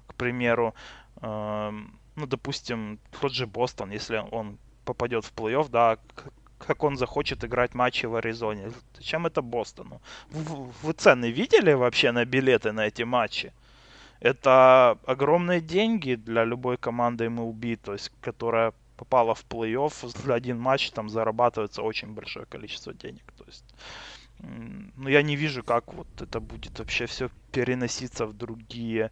[0.08, 0.74] к примеру,
[1.22, 1.72] э,
[2.16, 5.98] ну, допустим, тот же Бостон, если он попадет в плей-офф, да,
[6.68, 8.72] как он захочет играть матчи в Аризоне.
[8.96, 10.02] Зачем это Бостону?
[10.84, 13.54] Вы цены видели вообще на билеты на эти матчи?
[14.22, 20.60] Это огромные деньги для любой команды MLB, то есть, которая попала в плей-офф, за один
[20.60, 23.24] матч там зарабатывается очень большое количество денег.
[23.36, 23.66] То есть,
[24.40, 29.10] ну, я не вижу, как вот это будет вообще все переноситься в другие,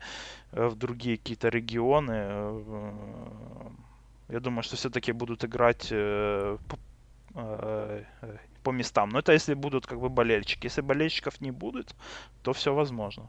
[0.52, 2.14] э, в другие какие-то регионы.
[2.16, 2.92] Э,
[4.30, 6.58] я думаю, что все-таки будут играть э,
[8.64, 9.10] по местам.
[9.10, 10.68] Но это если будут как бы болельщики.
[10.68, 11.96] Если болельщиков не будет,
[12.44, 13.28] то все возможно.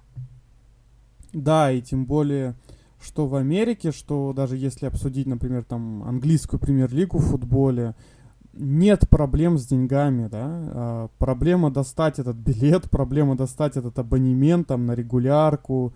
[1.33, 2.55] Да, и тем более,
[3.01, 7.95] что в Америке, что даже если обсудить, например, там английскую премьер-лигу в футболе,
[8.53, 14.87] нет проблем с деньгами, да, а, проблема достать этот билет, проблема достать этот абонемент там
[14.87, 15.95] на регулярку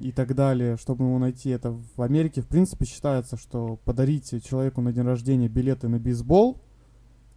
[0.00, 1.50] и так далее, чтобы его найти.
[1.50, 6.60] Это в Америке, в принципе, считается, что подарить человеку на день рождения билеты на бейсбол,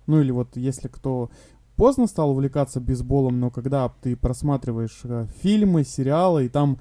[0.06, 1.30] ну или вот если кто
[1.78, 6.80] поздно стал увлекаться бейсболом, но когда ты просматриваешь э, фильмы, сериалы, и там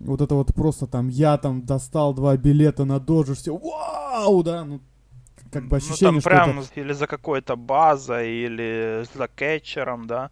[0.00, 4.64] вот это вот просто там я там достал два билета на Доджер, все, вау, да,
[4.64, 4.80] ну
[5.50, 6.80] как бы ощущение, ну, там прям это...
[6.80, 10.30] или за какой-то базой, или за кетчером, да.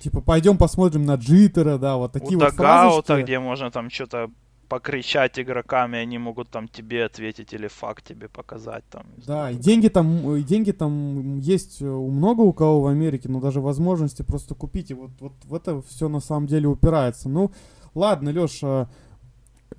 [0.00, 3.22] Типа, пойдем посмотрим на Джиттера, да, вот такие У вот фразочки.
[3.22, 4.30] где можно там что-то
[4.68, 9.06] покричать игроками, они могут там тебе ответить или факт тебе показать там.
[9.26, 13.40] Да, и деньги там, и деньги там есть у много у кого в Америке, но
[13.40, 17.28] даже возможности просто купить, и вот, вот в это все на самом деле упирается.
[17.28, 17.52] Ну,
[17.94, 18.88] ладно, Леша,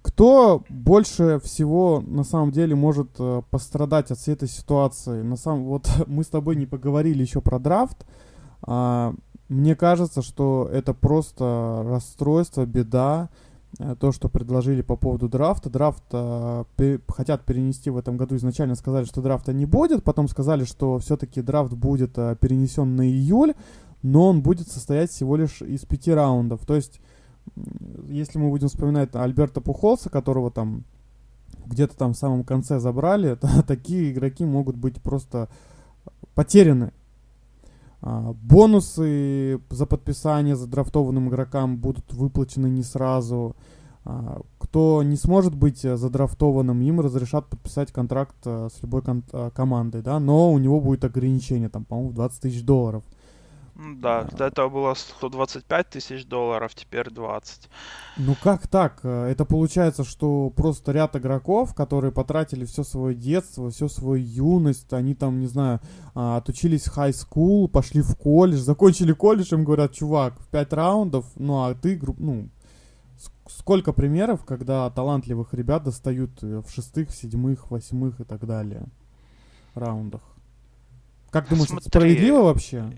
[0.01, 5.21] кто больше всего на самом деле может э, пострадать от всей этой ситуации?
[5.21, 8.05] На самом вот мы с тобой не поговорили еще про драфт.
[8.63, 9.13] А,
[9.49, 13.29] мне кажется, что это просто расстройство, беда.
[13.79, 15.69] Э, то, что предложили по поводу драфта.
[15.69, 18.35] Драфт э, пе- хотят перенести в этом году.
[18.35, 20.03] Изначально сказали, что драфта не будет.
[20.03, 23.53] Потом сказали, что все-таки драфт будет э, перенесен на июль.
[24.03, 26.65] Но он будет состоять всего лишь из пяти раундов.
[26.65, 27.01] То есть
[28.09, 30.83] если мы будем вспоминать Альберта Пухолса, которого там
[31.65, 35.49] где-то там в самом конце забрали, то такие игроки могут быть просто
[36.33, 36.91] потеряны.
[38.01, 43.55] А, бонусы за подписание за драфтованным игрокам будут выплачены не сразу.
[44.05, 50.01] А, кто не сможет быть задрафтованным, им разрешат подписать контракт а, с любой кон- командой,
[50.01, 53.03] да, но у него будет ограничение, там, по-моему, 20 тысяч долларов.
[53.77, 57.69] Да, до этого было 125 тысяч долларов, теперь 20.
[58.17, 59.05] Ну как так?
[59.05, 65.13] Это получается, что просто ряд игроков, которые потратили все свое детство, всю свою юность, они
[65.13, 65.79] там, не знаю,
[66.15, 71.25] а, отучились в school, пошли в колледж, закончили колледж, им говорят, чувак, в 5 раундов,
[71.35, 72.49] ну а ты, ну,
[73.47, 78.87] сколько примеров, когда талантливых ребят достают э, в шестых, седьмых, восьмых и так далее
[79.75, 80.21] раундах?
[81.29, 82.91] Как думаешь, Смотри, это справедливо вообще?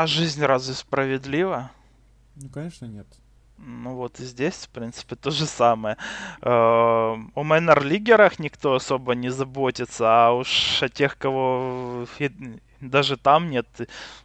[0.00, 1.70] А жизнь разве справедлива?
[2.34, 3.06] Ну, конечно, нет.
[3.58, 5.98] Ну вот и здесь, в принципе, то же самое.
[6.40, 12.06] Э, о майнер-лигерах никто особо не заботится, а уж о тех, кого
[12.80, 13.66] даже там нет,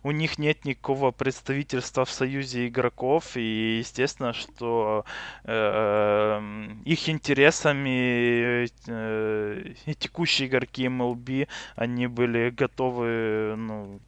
[0.02, 5.04] у них нет никакого представительства в союзе игроков, и естественно, что
[5.44, 6.42] э,
[6.86, 14.00] их интересами э, текущие игроки MLB, они были готовы ну,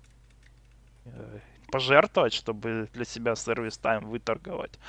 [1.71, 4.80] пожертвовать, чтобы для себя сервис-тайм выторговать.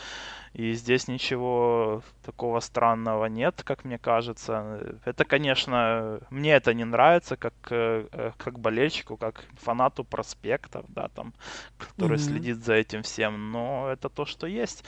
[0.55, 4.99] И здесь ничего такого странного нет, как мне кажется.
[5.05, 11.35] Это, конечно, мне это не нравится, как, э, как болельщику, как фанату проспектов, да, там,
[11.77, 12.21] который mm-hmm.
[12.21, 14.85] следит за этим всем, но это то, что есть.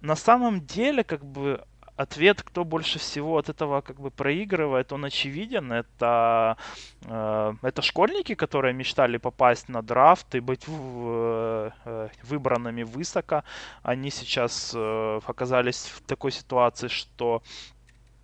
[0.00, 1.64] на самом деле, как бы,
[2.00, 5.72] ответ, кто больше всего от этого как бы проигрывает, он очевиден.
[5.72, 6.56] Это,
[7.04, 13.42] э, это школьники, которые мечтали попасть на драфт и быть в, э, выбранными высоко.
[13.82, 17.42] Они сейчас э, оказались в такой ситуации, что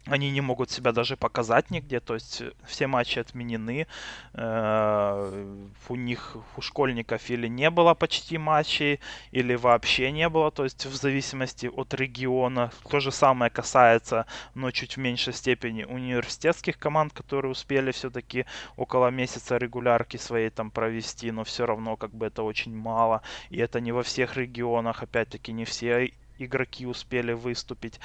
[0.07, 3.87] они не могут себя даже показать нигде, то есть э, все матчи отменены.
[4.35, 5.57] Э,
[5.88, 9.01] у них, у школьников или не было почти матчей,
[9.33, 12.71] или вообще не было, то есть в зависимости от региона.
[12.88, 19.09] То же самое касается, но чуть в меньшей степени, университетских команд, которые успели все-таки около
[19.11, 23.23] месяца регулярки своей там провести, но все равно как бы это очень мало.
[23.51, 28.01] И это не во всех регионах, опять-таки не все игроки успели выступить.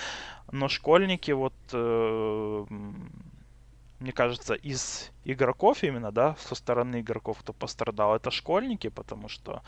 [0.51, 2.65] Но школьники, вот, э,
[3.99, 9.61] мне кажется, из игроков именно, да, со стороны игроков, кто пострадал, это школьники, потому что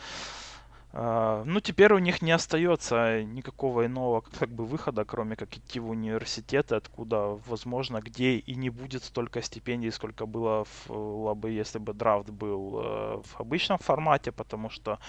[0.94, 5.90] ну, теперь у них не остается никакого иного как бы выхода, кроме как идти в
[5.90, 11.94] университет, откуда, возможно, где и не будет столько стипендий, сколько было в, бы, если бы
[11.94, 15.00] драфт был uh, в обычном формате, потому что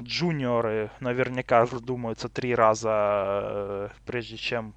[0.00, 4.72] джуниоры наверняка задумаются три раза, uh, прежде чем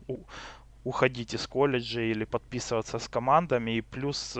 [0.84, 4.38] уходить из колледжа или подписываться с командами, и плюс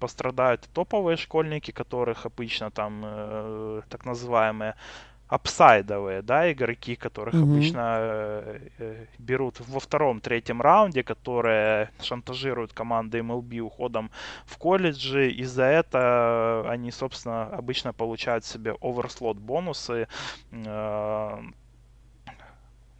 [0.00, 4.74] пострадают топовые школьники, которых обычно там э, так называемые
[5.30, 7.42] апсайдовые, да, игроки, которых mm-hmm.
[7.42, 14.10] обычно э, э, берут во втором-третьем раунде, которые шантажируют команды MLB уходом
[14.44, 15.30] в колледжи.
[15.30, 20.08] И за это они, собственно, обычно получают себе оверслот бонусы.
[20.52, 21.38] Э,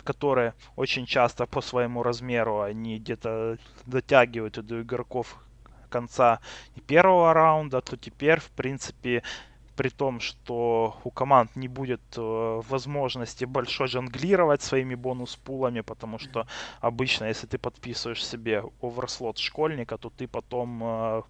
[0.04, 5.36] которые очень часто по своему размеру они где-то дотягивают до игроков
[5.90, 6.40] конца
[6.86, 9.22] первого раунда, то теперь, в принципе,
[9.80, 16.46] при том, что у команд не будет э, возможности большой жонглировать своими бонус-пулами, потому что
[16.82, 21.22] обычно, если ты подписываешь себе оверслот школьника, то ты потом э,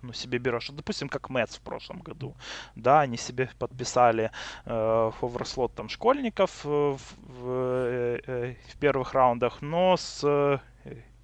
[0.00, 2.34] ну, себе берешь, допустим, как Мэтс в прошлом году,
[2.74, 4.30] да, они себе подписали
[4.64, 10.58] э, оверслот там школьников в, в, э, в первых раундах, но с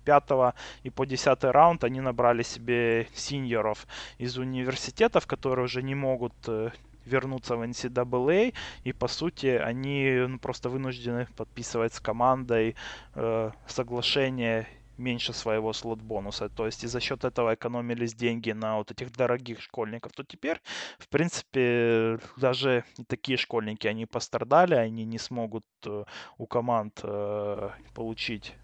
[0.05, 3.87] 5 и по 10 раунд они набрали себе синьоров
[4.19, 6.71] из университетов, которые уже не могут э,
[7.05, 12.77] вернуться в NCAA, и по сути они ну, просто вынуждены подписывать с командой
[13.15, 14.67] э, соглашение
[15.01, 16.49] меньше своего слот-бонуса.
[16.49, 20.13] То есть и за счет этого экономились деньги на вот этих дорогих школьников.
[20.13, 20.61] То теперь,
[20.99, 26.05] в принципе, даже такие школьники, они пострадали, они не смогут э,
[26.39, 28.55] у команд э, получить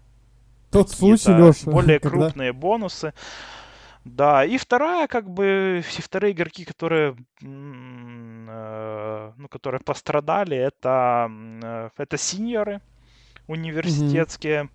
[0.77, 1.71] тот случай, Леша.
[1.71, 2.17] Более когда...
[2.17, 3.13] крупные бонусы.
[4.05, 11.89] Да, и вторая, как бы, все вторые игроки, которые, э, ну, которые пострадали, это, э,
[11.97, 12.81] это синьоры
[13.47, 14.69] университетские,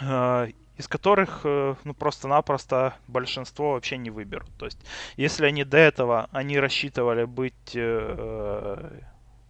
[0.00, 0.54] mm-hmm.
[0.78, 4.50] из которых, ну, просто-напросто большинство вообще не выберут.
[4.58, 4.78] То есть,
[5.16, 7.76] если они до этого, они рассчитывали быть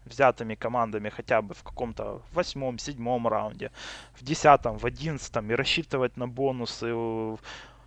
[0.07, 3.71] взятыми командами хотя бы в каком-то восьмом, седьмом раунде,
[4.15, 6.93] в десятом, в одиннадцатом и рассчитывать на бонусы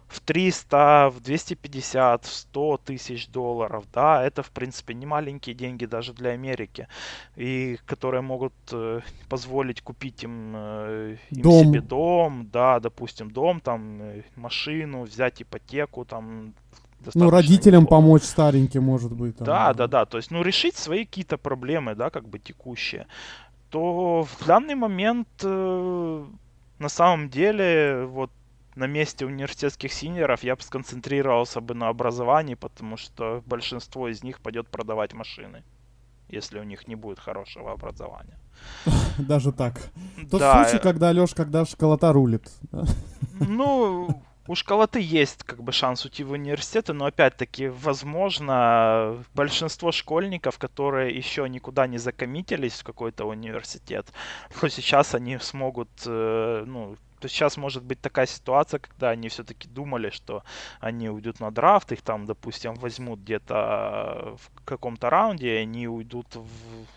[0.09, 5.85] в 300, в 250, в 100 тысяч долларов, да, это, в принципе, не маленькие деньги
[5.85, 6.87] даже для Америки,
[7.35, 11.63] и которые могут э, позволить купить им, э, им дом.
[11.63, 16.53] себе дом, да, допустим, дом, там, э, машину, взять ипотеку, там,
[17.13, 18.01] ну, родителям неплохо.
[18.01, 19.37] помочь стареньким, может быть.
[19.37, 20.05] Там, да, да, да.
[20.05, 23.07] То есть, ну, решить свои какие-то проблемы, да, как бы текущие.
[23.69, 26.25] То в данный момент э,
[26.79, 28.31] на самом деле вот
[28.75, 34.39] на месте университетских синеров я бы сконцентрировался бы на образовании, потому что большинство из них
[34.39, 35.63] пойдет продавать машины,
[36.29, 38.39] если у них не будет хорошего образования.
[39.17, 39.91] Даже так.
[40.31, 42.49] Тот да, случай, когда Леш, когда школота рулит.
[43.39, 50.57] Ну, у школоты есть как бы шанс уйти в университеты, но опять-таки, возможно, большинство школьников,
[50.57, 54.07] которые еще никуда не закоммитились в какой-то университет,
[54.59, 59.67] то сейчас они смогут, э, ну, то сейчас может быть такая ситуация, когда они все-таки
[59.67, 60.43] думали, что
[60.79, 66.35] они уйдут на драфт, их там, допустим, возьмут где-то в каком-то раунде, и они уйдут
[66.35, 66.47] в,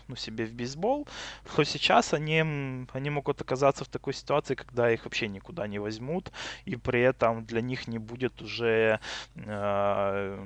[0.07, 1.07] ну, себе в бейсбол,
[1.55, 2.39] то сейчас они,
[2.93, 6.31] они могут оказаться в такой ситуации, когда их вообще никуда не возьмут,
[6.65, 8.99] и при этом для них не будет уже
[9.35, 10.45] э,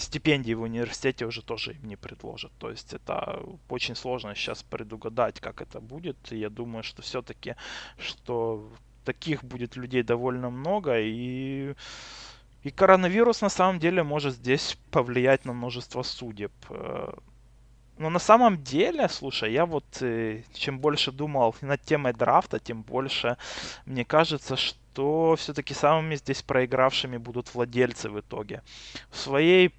[0.00, 2.52] стипендии в университете уже тоже им не предложат.
[2.58, 6.16] То есть это очень сложно сейчас предугадать, как это будет.
[6.32, 7.54] Я думаю, что все-таки,
[7.98, 8.68] что
[9.04, 11.74] таких будет людей довольно много, и
[12.62, 16.52] и коронавирус на самом деле может здесь повлиять на множество судеб.
[16.68, 17.12] Э,
[17.96, 22.82] но на самом деле, слушай, я вот э, чем больше думал над темой драфта, тем
[22.82, 23.38] больше
[23.86, 28.62] мне кажется, что все-таки самыми здесь проигравшими будут владельцы в итоге.
[29.10, 29.72] В своей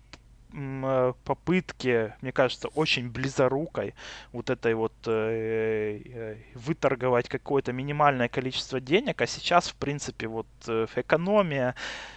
[0.54, 3.93] Э, попытки, мне кажется, очень близорукой
[4.34, 10.47] вот этой вот э, э, выторговать какое-то минимальное количество денег, а сейчас, в принципе, вот
[10.68, 11.76] экономия,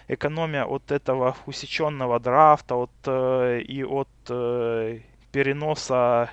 [0.09, 4.09] экономия от этого усеченного драфта от, и от
[5.32, 6.30] переноса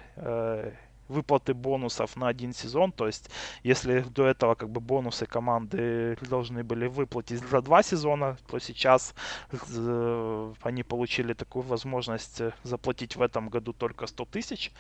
[1.12, 2.92] выплаты бонусов на один сезон.
[2.92, 3.30] То есть,
[3.64, 9.14] если до этого как бы бонусы команды должны были выплатить за два сезона, то сейчас
[9.52, 14.72] э, они получили такую возможность заплатить в этом году только 100 тысяч.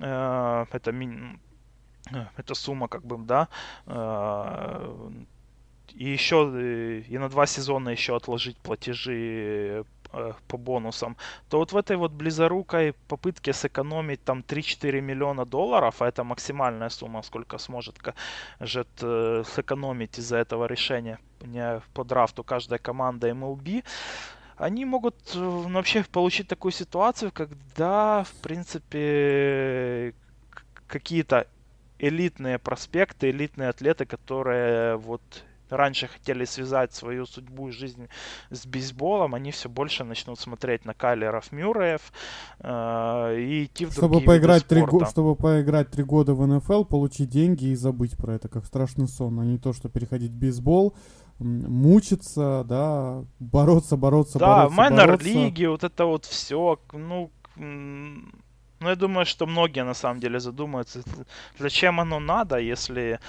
[0.00, 1.38] Э, это ми...
[2.12, 3.48] Э, это сумма, как бы, да,
[5.94, 9.84] и еще и на два сезона еще отложить платежи
[10.14, 11.16] Э, по бонусам,
[11.48, 16.90] то вот в этой вот близорукой попытке сэкономить там 3-4 миллиона долларов, а это максимальная
[16.90, 17.96] сумма, сколько сможет
[18.60, 23.84] Жет э, сэкономить из-за этого решения не по драфту каждая команда MLB,
[24.56, 30.14] они могут э, вообще получить такую ситуацию, когда, в принципе,
[30.86, 31.46] какие-то
[31.98, 35.22] элитные проспекты, элитные атлеты, которые вот
[35.76, 38.08] раньше хотели связать свою судьбу и жизнь
[38.50, 42.12] с бейсболом, они все больше начнут смотреть на Кайлеров Мюрреев
[42.60, 47.28] э, и идти в чтобы поиграть три го- Чтобы поиграть три года в НФЛ, получить
[47.28, 50.94] деньги и забыть про это, как страшный сон, а не то, что переходить в бейсбол,
[51.38, 58.96] мучиться, да, бороться, бороться, да, бороться, Да, майнер-лиги, вот это вот все, ну, ну, я
[58.96, 61.02] думаю, что многие на самом деле задумаются,
[61.58, 63.20] зачем оно надо, если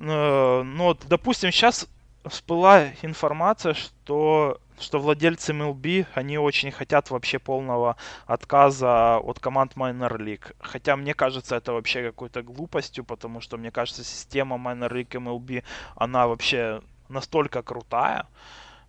[0.00, 1.88] Э, ну, допустим, сейчас
[2.26, 7.96] всплыла информация, что что владельцы MLB, они очень хотят вообще полного
[8.26, 10.54] отказа от команд Minor League.
[10.58, 15.64] Хотя мне кажется это вообще какой-то глупостью, потому что мне кажется система Minor League MLB,
[15.96, 16.80] она вообще
[17.10, 18.26] настолько крутая,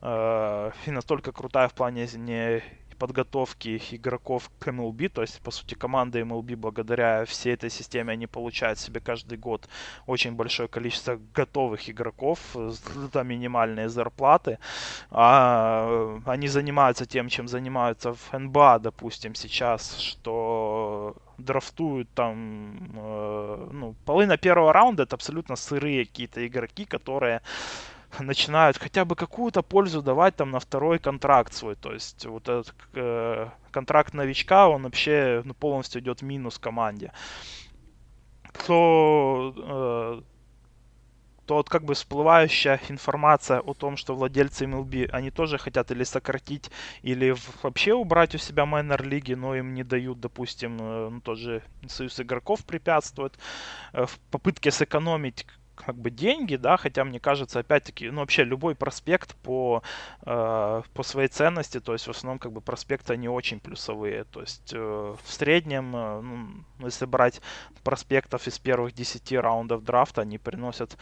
[0.01, 2.63] э, и настолько крутая в плане не
[3.01, 8.27] подготовки игроков к MLB, то есть, по сути, команда MLB благодаря всей этой системе, они
[8.27, 9.67] получают себе каждый год
[10.05, 14.59] очень большое количество готовых игроков за минимальные зарплаты,
[15.09, 23.95] а они занимаются тем, чем занимаются в НБА, допустим, сейчас, что драфтуют там, э, ну,
[24.05, 27.41] половина первого раунда это абсолютно сырые какие-то игроки, которые
[28.19, 31.75] начинают хотя бы какую-то пользу давать там на второй контракт свой.
[31.75, 37.11] То есть вот этот э, контракт новичка, он вообще ну, полностью идет в минус команде.
[38.67, 40.21] То, э,
[41.45, 46.03] то вот как бы всплывающая информация о том, что владельцы MLB, они тоже хотят или
[46.03, 46.69] сократить,
[47.01, 51.63] или вообще убрать у себя майнер лиги, но им не дают, допустим, э, ну, тоже
[51.87, 53.37] союз игроков препятствует.
[53.93, 55.45] Э, в попытке сэкономить
[55.85, 59.83] как бы деньги, да, хотя мне кажется, опять-таки, ну вообще любой проспект по,
[60.25, 64.41] э, по своей ценности, то есть в основном как бы проспекты они очень плюсовые, то
[64.41, 67.41] есть э, в среднем, э, ну, если брать
[67.83, 70.97] проспектов из первых 10 раундов драфта, они приносят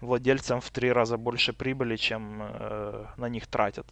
[0.00, 3.86] владельцам в три раза больше прибыли, чем э, на них тратят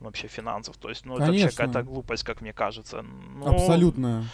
[0.00, 0.76] вообще финансов.
[0.76, 1.32] То есть, ну, Конечно.
[1.32, 3.02] это вообще какая-то глупость, как мне кажется.
[3.02, 4.24] Ну, Абсолютно.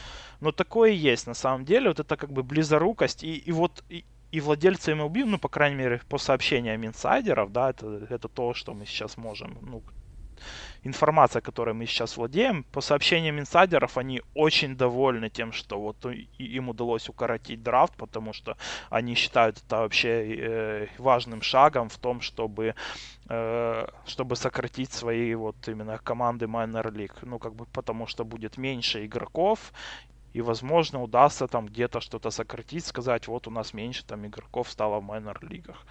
[0.40, 1.88] Но такое есть на самом деле.
[1.88, 3.24] Вот это как бы близорукость.
[3.24, 7.70] И, и вот и, и владельцы MLB, ну, по крайней мере, по сообщениям инсайдеров, да,
[7.70, 9.82] это, это то, что мы сейчас можем, ну,
[10.82, 16.06] информация, которой мы сейчас владеем, по сообщениям инсайдеров, они очень довольны тем, что вот
[16.38, 18.56] им удалось укоротить драфт, потому что
[18.90, 22.74] они считают это вообще э, важным шагом в том, чтобы
[23.28, 27.18] э, чтобы сократить свои вот именно команды Minor League.
[27.22, 29.72] Ну, как бы потому что будет меньше игроков,
[30.38, 35.00] и, возможно, удастся там где-то что-то сократить, сказать, вот у нас меньше там игроков стало
[35.00, 35.84] в майнер-лигах.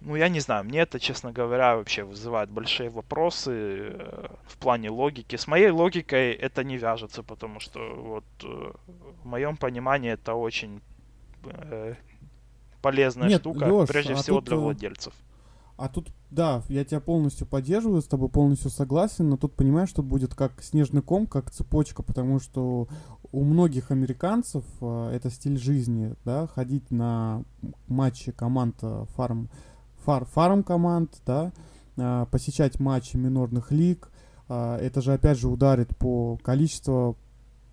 [0.00, 4.90] Ну, я не знаю, мне это, честно говоря, вообще вызывает большие вопросы э, в плане
[4.90, 5.36] логики.
[5.36, 8.72] С моей логикой это не вяжется, потому что вот э,
[9.22, 10.80] в моем понимании это очень
[11.44, 11.94] э,
[12.80, 15.12] полезная Нет, штука, Леш, прежде а всего тут, для владельцев.
[15.76, 20.02] А тут, да, я тебя полностью поддерживаю, с тобой полностью согласен, но тут понимаешь, что
[20.02, 22.88] будет как снежный ком, как цепочка, потому что
[23.30, 27.42] у многих американцев э, это стиль жизни, да, ходить на
[27.88, 29.50] матчи команд э, фарм,
[30.04, 31.52] фар, фарм команд, да,
[31.98, 34.10] э, посещать матчи минорных лиг,
[34.48, 37.16] а, это же опять же ударит по количеству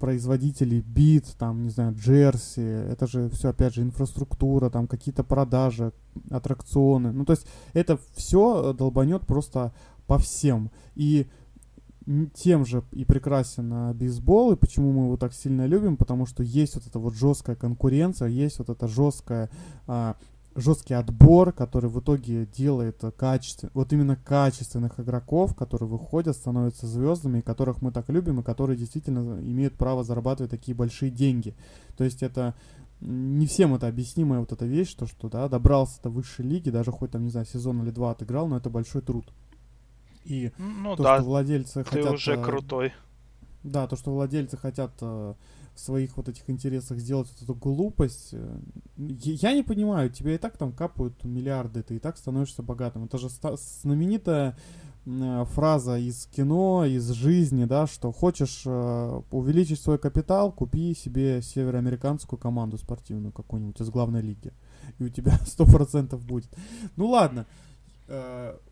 [0.03, 5.93] производителей бит, там, не знаю, джерси, это же все, опять же, инфраструктура, там, какие-то продажи,
[6.29, 7.13] аттракционы.
[7.13, 9.71] Ну, то есть это все долбанет просто
[10.05, 10.71] по всем.
[10.95, 11.27] И
[12.33, 16.43] тем же и прекрасен а, бейсбол, и почему мы его так сильно любим, потому что
[16.43, 19.49] есть вот эта вот жесткая конкуренция, есть вот эта жесткая
[19.87, 20.17] а,
[20.55, 27.41] жесткий отбор, который в итоге делает качественно, вот именно качественных игроков, которые выходят, становятся звездами,
[27.41, 31.55] которых мы так любим, и которые действительно имеют право зарабатывать такие большие деньги.
[31.97, 32.55] То есть это
[33.01, 36.91] не всем это объяснимая вот эта вещь, то, что, да, добрался до высшей лиги, даже
[36.91, 39.25] хоть там, не знаю, сезон или два отыграл, но это большой труд.
[40.23, 42.13] И ну, то, да, что владельцы ты хотят...
[42.13, 42.93] уже крутой.
[43.63, 45.33] Да, то, что владельцы хотят э,
[45.75, 48.29] в своих вот этих интересах сделать вот эту глупость.
[48.33, 48.59] Э,
[48.97, 53.05] я не понимаю, тебе и так там капают миллиарды, ты и так становишься богатым.
[53.05, 54.57] Это же знаменитая
[55.05, 62.39] э, фраза из кино, из жизни, да, что хочешь увеличить свой капитал, купи себе североамериканскую
[62.39, 64.53] команду спортивную какую-нибудь из главной лиги.
[64.99, 66.49] И у тебя сто процентов будет.
[66.95, 67.45] Ну ладно.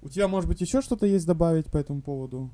[0.02, 2.52] У тебя, может быть, еще что-то есть добавить по этому поводу?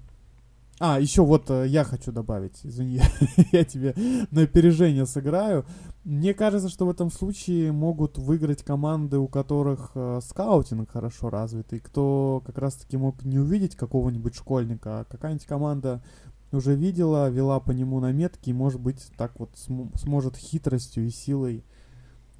[0.79, 3.01] А, еще вот э, я хочу добавить, извини,
[3.51, 3.95] я тебе
[4.29, 5.65] на опережение сыграю.
[6.03, 11.79] Мне кажется, что в этом случае могут выиграть команды, у которых э, скаутинг хорошо развитый,
[11.79, 16.03] кто как раз-таки мог не увидеть какого-нибудь школьника, а какая-нибудь команда
[16.51, 21.09] уже видела, вела по нему наметки и, может быть, так вот см- сможет хитростью и
[21.09, 21.63] силой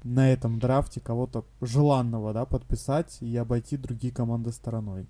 [0.04, 5.08] на этом драфте кого-то желанного, да, подписать и обойти другие команды стороной.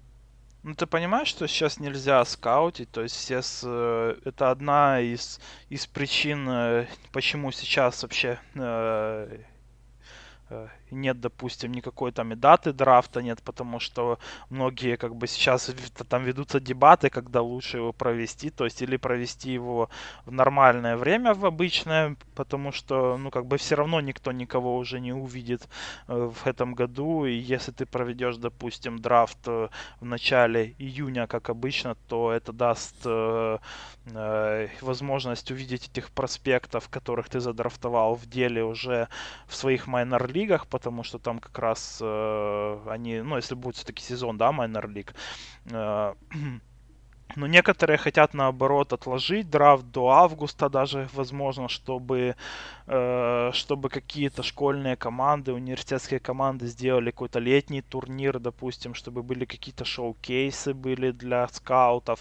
[0.64, 5.86] Ну ты понимаешь, что сейчас нельзя скаутить, то есть сейчас э, это одна из из
[5.86, 9.44] причин, э, почему сейчас вообще э
[10.90, 14.18] нет, допустим, никакой там и даты драфта нет, потому что
[14.50, 15.70] многие как бы сейчас
[16.08, 19.88] там ведутся дебаты, когда лучше его провести, то есть или провести его
[20.26, 25.00] в нормальное время, в обычное, потому что, ну, как бы все равно никто никого уже
[25.00, 25.68] не увидит
[26.08, 29.68] э, в этом году, и если ты проведешь, допустим, драфт э,
[30.00, 33.58] в начале июня, как обычно, то это даст э,
[34.80, 39.08] возможность увидеть этих проспектов, которых ты задрафтовал в деле уже
[39.46, 44.38] в своих майнер-лигах, потому что там как раз э, они, ну, если будет все-таки сезон,
[44.38, 45.12] да, Minor League,
[45.72, 46.14] э,
[47.36, 52.36] но некоторые хотят наоборот отложить драфт до августа даже, возможно, чтобы,
[52.86, 59.84] э, чтобы какие-то школьные команды, университетские команды сделали какой-то летний турнир, допустим, чтобы были какие-то
[59.84, 62.20] шоу-кейсы были для скаутов.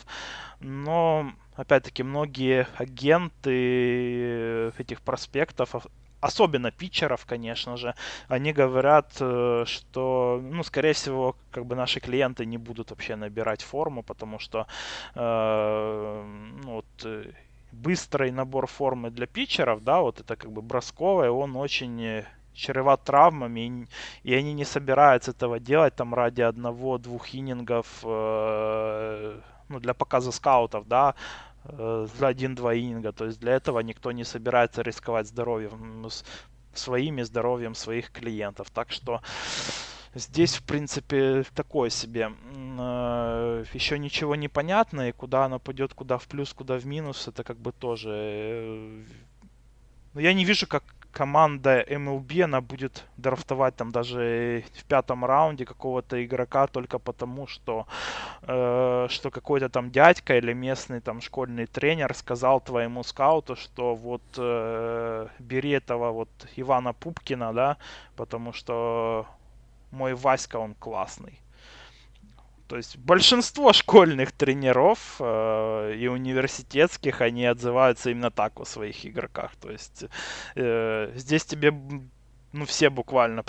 [0.60, 5.76] Но опять-таки многие агенты этих проспектов
[6.22, 7.94] особенно питчеров, конечно же,
[8.28, 13.62] они говорят, э, что, ну, скорее всего, как бы наши клиенты не будут вообще набирать
[13.62, 14.68] форму, потому что,
[15.16, 16.24] э,
[16.64, 17.32] ну, вот, э,
[17.72, 22.26] быстрый набор формы для питчеров, да, вот это как бы бросковый, он очень
[22.58, 23.88] чреват травмами,
[24.24, 29.40] и, и они не собираются этого делать там ради одного-двух иннингов, э,
[29.70, 33.12] ну, для показа скаутов, да, э, за один-два ининга.
[33.12, 36.08] То есть для этого никто не собирается рисковать здоровьем,
[36.74, 38.70] своими здоровьем своих клиентов.
[38.72, 39.22] Так что
[40.14, 42.32] здесь, в принципе, такое себе.
[42.80, 47.28] Э, Еще ничего не понятно, и куда оно пойдет, куда в плюс, куда в минус,
[47.28, 48.10] это как бы тоже...
[48.14, 49.04] Э,
[50.14, 50.84] Но я не вижу, как
[51.18, 57.88] команда MLB, она будет драфтовать там даже в пятом раунде какого-то игрока только потому, что,
[58.44, 64.22] э, что какой-то там дядька или местный там школьный тренер сказал твоему скауту, что вот
[64.38, 67.78] э, бери этого вот Ивана Пупкина, да,
[68.16, 69.26] потому что
[69.92, 71.40] мой Васька, он классный.
[72.68, 79.56] То есть большинство школьных тренеров э, и университетских, они отзываются именно так о своих игроках.
[79.62, 80.06] То есть
[80.56, 81.74] э, здесь тебе
[82.54, 83.44] ну, все буквально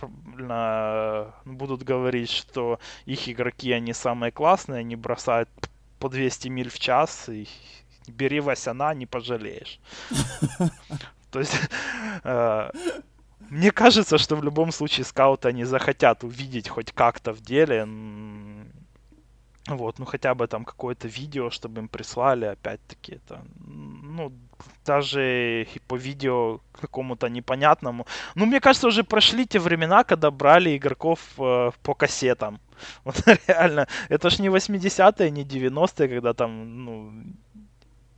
[1.44, 5.48] будут говорить, что их игроки, они самые классные, они бросают
[5.98, 7.48] по 200 миль в час, и
[8.06, 9.80] бери Васяна, не пожалеешь.
[11.30, 11.54] То есть
[12.24, 12.70] э,
[13.50, 17.84] мне кажется, что в любом случае скауты они захотят увидеть хоть как-то в деле
[19.76, 24.32] вот, ну хотя бы там какое-то видео, чтобы им прислали, опять-таки, это, ну,
[24.84, 28.06] даже и по видео какому-то непонятному.
[28.34, 32.60] Ну, мне кажется, уже прошли те времена, когда брали игроков э, по кассетам.
[33.04, 33.16] Вот
[33.48, 37.12] реально, это ж не 80-е, не 90-е, когда там, ну,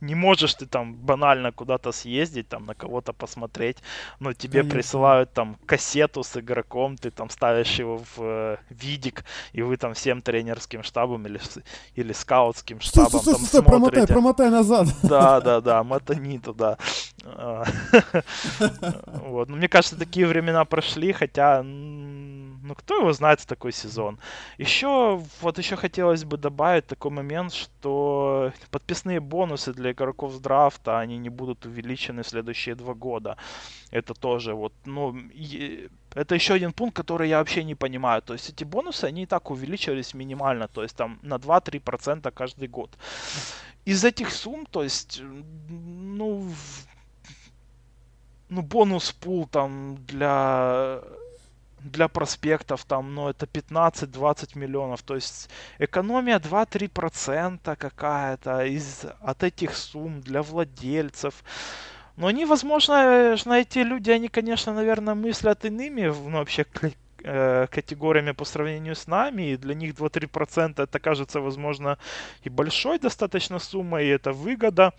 [0.01, 3.77] не можешь ты там банально куда-то съездить, там на кого-то посмотреть,
[4.19, 4.71] но тебе Конечно.
[4.71, 9.23] присылают там кассету с игроком, ты там ставишь его в э, видик,
[9.53, 11.39] и вы там всем тренерским штабом или,
[11.95, 13.69] или скаутским штабом стой, стой, там стой, смотрите.
[13.69, 14.87] промотай, промотай назад.
[15.03, 16.77] Да, да, да, мотани туда.
[17.23, 17.63] А,
[19.05, 19.49] вот.
[19.49, 21.63] Но мне кажется, такие времена прошли, хотя
[22.63, 24.19] ну кто его знает в такой сезон.
[24.57, 30.99] Еще, вот еще хотелось бы добавить такой момент, что подписные бонусы для игроков с драфта,
[30.99, 33.37] они не будут увеличены в следующие два года.
[33.91, 35.15] Это тоже вот, ну,
[36.13, 38.21] это еще один пункт, который я вообще не понимаю.
[38.21, 42.67] То есть эти бонусы, они и так увеличивались минимально, то есть там на 2-3% каждый
[42.67, 42.91] год.
[43.85, 45.21] Из этих сумм, то есть,
[45.69, 46.51] ну,
[48.49, 51.01] ну, бонус пул там для
[51.83, 55.01] для проспектов там, ну, это 15-20 миллионов.
[55.03, 61.43] То есть экономия 2-3% какая-то из, от этих сумм для владельцев.
[62.17, 66.65] Но они, возможно, эти люди, они, конечно, наверное, мыслят иными, ну, вообще,
[67.23, 71.97] э, категориями по сравнению с нами, и для них 2-3% это кажется, возможно,
[72.43, 74.93] и большой достаточно суммой, и это выгода.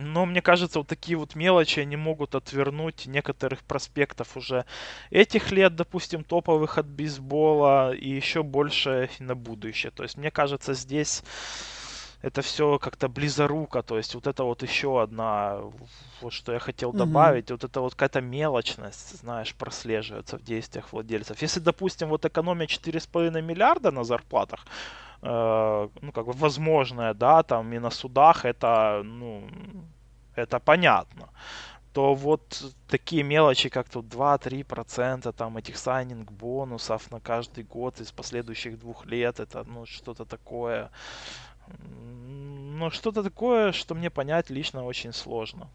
[0.00, 4.64] Но мне кажется, вот такие вот мелочи, они могут отвернуть некоторых проспектов уже
[5.10, 9.90] этих лет, допустим, топовых от бейсбола, и еще больше на будущее.
[9.90, 11.22] То есть, мне кажется, здесь
[12.22, 15.60] это все как-то близоруко, то есть вот это вот еще одна,
[16.20, 17.52] вот что я хотел добавить, mm-hmm.
[17.52, 21.40] вот это вот какая-то мелочность, знаешь, прослеживается в действиях владельцев.
[21.42, 24.66] Если, допустим, вот экономия 4,5 миллиарда на зарплатах,
[25.22, 29.48] ну, как бы возможное, да, там и на судах, это, ну,
[30.34, 31.28] это понятно
[31.92, 38.12] то вот такие мелочи, как тут 2-3% там этих сайнинг бонусов на каждый год из
[38.12, 40.90] последующих двух лет, это ну что-то такое,
[41.66, 45.68] ну что-то такое, что мне понять лично очень сложно.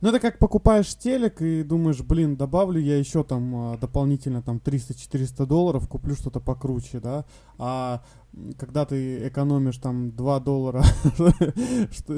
[0.00, 4.60] Ну, это как покупаешь телек и думаешь, блин, добавлю я еще там а, дополнительно там
[4.64, 7.24] 300-400 долларов, куплю что-то покруче, да,
[7.58, 8.02] а
[8.58, 10.82] когда ты экономишь там 2 доллара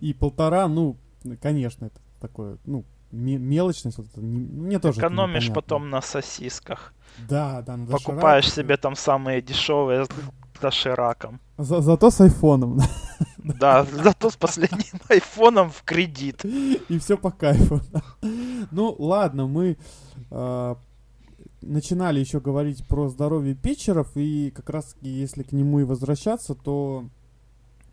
[0.00, 0.96] и полтора, ну,
[1.40, 6.94] конечно, это такое, ну, мелочность, вот, мне тоже Экономишь потом на сосисках.
[7.28, 10.06] Да, да, на Покупаешь себе там самые дешевые
[10.62, 11.40] дошираком.
[11.58, 12.80] За, зато с айфоном.
[13.60, 16.44] Да, зато с последним айфоном в кредит.
[16.44, 17.80] И все по кайфу.
[18.70, 19.76] Ну, ладно, мы
[20.30, 20.74] э,
[21.60, 27.04] начинали еще говорить про здоровье питчеров, и как раз если к нему и возвращаться, то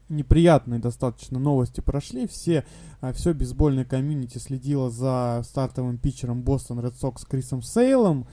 [0.09, 2.27] неприятные достаточно новости прошли.
[2.27, 2.63] Все,
[3.01, 8.27] а, все бейсбольное комьюнити следило за стартовым питчером Бостон Ред Сокс Крисом Сейлом.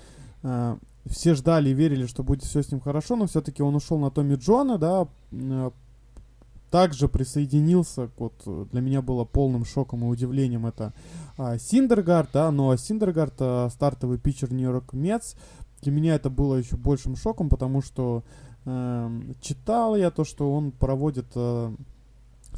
[1.09, 4.11] Все ждали и верили, что будет все с ним хорошо, но все-таки он ушел на
[4.11, 5.71] Томми Джона, да, э,
[6.71, 10.93] также присоединился, вот для меня было полным шоком и удивлением это
[11.39, 15.37] а, Синдергард, да, но Синдергард, а, стартовый питчер Нью-Йорк Мец,
[15.83, 18.25] для меня это было еще большим шоком, потому что
[18.65, 21.75] э, читал я то, что он проводит э,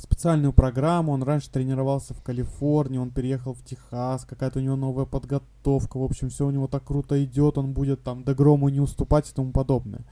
[0.01, 1.12] специальную программу.
[1.12, 5.99] Он раньше тренировался в Калифорнии, он переехал в Техас, какая-то у него новая подготовка.
[5.99, 9.30] В общем, все у него так круто идет, он будет там до грому не уступать
[9.30, 10.05] и тому подобное.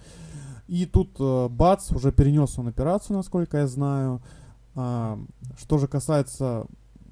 [0.68, 4.20] И тут э, бац, уже перенес он операцию, насколько я знаю.
[4.74, 5.18] А,
[5.56, 6.66] что же касается,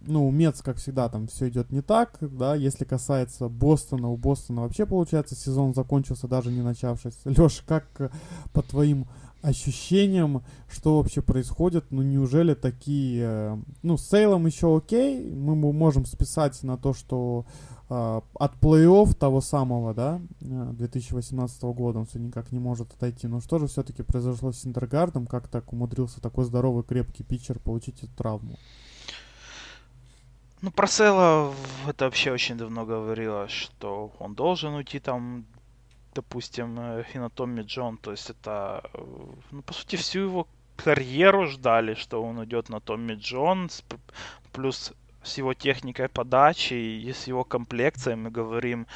[0.06, 4.16] ну, у Мец, как всегда, там все идет не так, да, если касается Бостона, у
[4.16, 7.18] Бостона вообще, получается, сезон закончился, даже не начавшись.
[7.24, 8.10] Леша, как э,
[8.52, 9.06] по твоим
[9.44, 11.84] ощущением, что вообще происходит.
[11.90, 13.22] Ну, неужели такие...
[13.22, 17.44] Э, ну, с Сейлом еще окей, мы можем списать на то, что
[17.90, 23.28] э, от плей-офф того самого, да, 2018 э, года он все никак не может отойти.
[23.28, 25.26] Но что же все-таки произошло с Синдергардом?
[25.26, 28.56] Как так умудрился такой здоровый, крепкий питчер получить эту травму?
[30.62, 31.52] Ну, про Сейла
[31.86, 35.44] это вообще очень давно говорилось, что он должен уйти там
[36.14, 36.78] допустим,
[37.14, 37.98] и на Томми Джон.
[37.98, 39.04] То есть это, э,
[39.50, 43.70] ну, по сути, всю его карьеру ждали, что он уйдет на Томми Джон,
[44.52, 44.92] плюс
[45.22, 48.86] с его техникой подачи и с его комплекцией мы говорим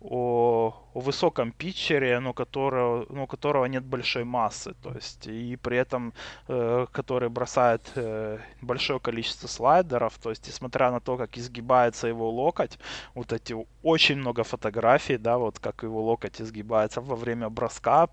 [0.00, 5.76] о, о высоком питчере, но которого, но которого нет большой массы, то есть и при
[5.76, 6.12] этом
[6.48, 12.30] э, который бросает э, большое количество слайдеров, то есть несмотря на то, как изгибается его
[12.30, 12.78] локоть,
[13.14, 18.08] вот эти очень много фотографий, да, вот как его локоть изгибается во время броска,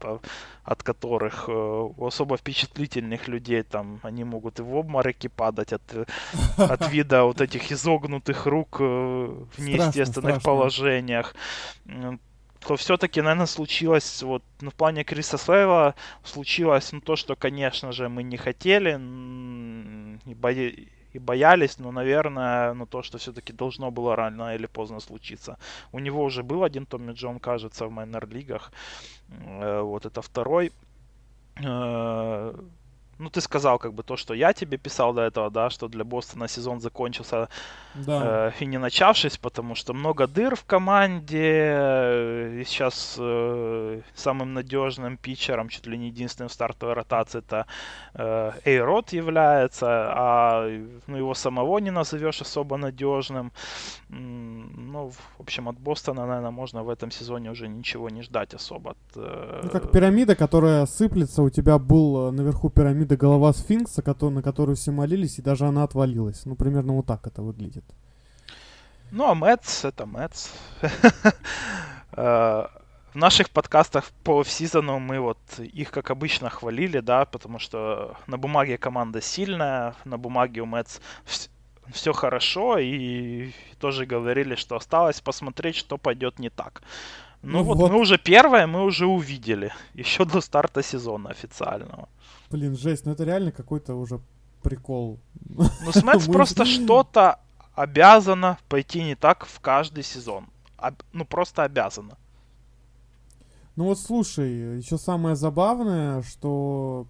[0.63, 1.51] от которых э,
[1.97, 6.07] у особо впечатлительных людей там они могут и в обмороки падать от,
[6.57, 11.35] от вида вот этих изогнутых рук э, в неестественных положениях
[12.65, 15.93] то все-таки, наверное, случилось, вот, ну, в плане Криса Слейва
[16.23, 18.99] случилось, ну, то, что, конечно же, мы не хотели,
[20.25, 24.99] и, бои, и боялись, но, наверное, ну, то, что все-таки должно было рано или поздно
[24.99, 25.57] случиться.
[25.91, 28.71] У него уже был один Томми Джон, кажется, в майнер-лигах.
[29.29, 30.71] Э, вот это второй.
[33.17, 36.03] Ну, ты сказал как бы то, что я тебе писал до этого, да, что для
[36.03, 37.47] Бостона сезон закончился
[37.95, 38.47] да.
[38.47, 41.37] э, и не начавшись, потому что много дыр в команде.
[41.41, 47.65] Э, и сейчас э, самым надежным питчером, чуть ли не единственным в стартовой ротации, это
[48.13, 50.67] э, Эйрот является, а
[51.07, 53.51] ну, его самого не назовешь особо надежным.
[54.09, 58.91] Ну, в общем, от Бостона, наверное, можно в этом сезоне уже ничего не ждать особо.
[58.91, 59.61] От, э...
[59.63, 64.41] Ну, как пирамида, которая сыплется, у тебя был э, наверху пирамида вида голова сфинкса, на
[64.41, 66.45] которую все молились, и даже она отвалилась.
[66.45, 67.85] Ну, примерно вот так это выглядит.
[69.11, 70.49] Ну, а Мэтс— это Мэтс.
[72.17, 72.67] Э,
[73.13, 78.37] в наших подкастах по сезону мы вот их, как обычно, хвалили, да, потому что на
[78.37, 80.99] бумаге команда сильная, на бумаге у Мэтс
[81.91, 86.83] все хорошо, и тоже говорили, что осталось посмотреть, что пойдет не так.
[87.41, 92.07] Ну, ну вот, вот мы уже первое, мы уже увидели, еще до старта сезона официального.
[92.49, 94.19] Блин, жесть, ну это реально какой-то уже
[94.61, 95.19] прикол.
[95.49, 97.39] Ну, Смэтс просто что-то
[97.73, 100.47] обязано пойти не так в каждый сезон.
[100.77, 100.95] Об...
[101.13, 102.17] Ну, просто обязано.
[103.75, 107.07] Ну вот слушай, еще самое забавное, что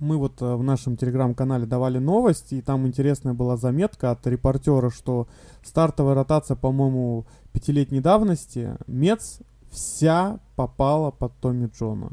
[0.00, 4.90] мы вот э, в нашем телеграм-канале давали новости, и там интересная была заметка от репортера,
[4.90, 5.28] что
[5.62, 9.38] стартовая ротация, по-моему, пятилетней давности, Мец
[9.70, 12.10] вся попала под Томми Джона.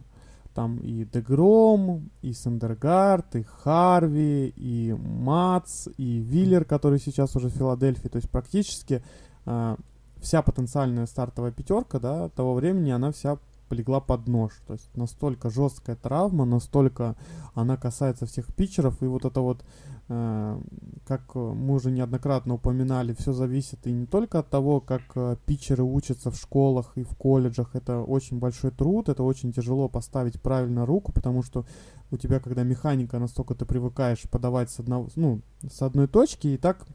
[0.60, 7.54] Там и Дегром, и Сандергард, и Харви, и Мац, и Виллер, который сейчас уже в
[7.54, 8.10] Филадельфии.
[8.10, 9.02] То есть практически
[9.46, 9.78] э,
[10.18, 13.38] вся потенциальная стартовая пятерка да, того времени, она вся
[13.70, 14.52] полегла под нож.
[14.68, 17.16] То есть настолько жесткая травма, настолько
[17.54, 19.02] она касается всех питчеров.
[19.02, 19.64] И вот это вот,
[20.10, 20.62] э,
[21.08, 25.84] как мы уже неоднократно упоминали, все зависит и не только от того, как э, питчеры
[25.84, 27.76] учатся в школах и в колледжах.
[27.76, 31.66] Это очень большой труд, это очень тяжело поставить правильно руку, потому что
[32.12, 36.58] у тебя, когда механика, настолько ты привыкаешь подавать с, одного, ну, с одной точки, и
[36.58, 36.88] так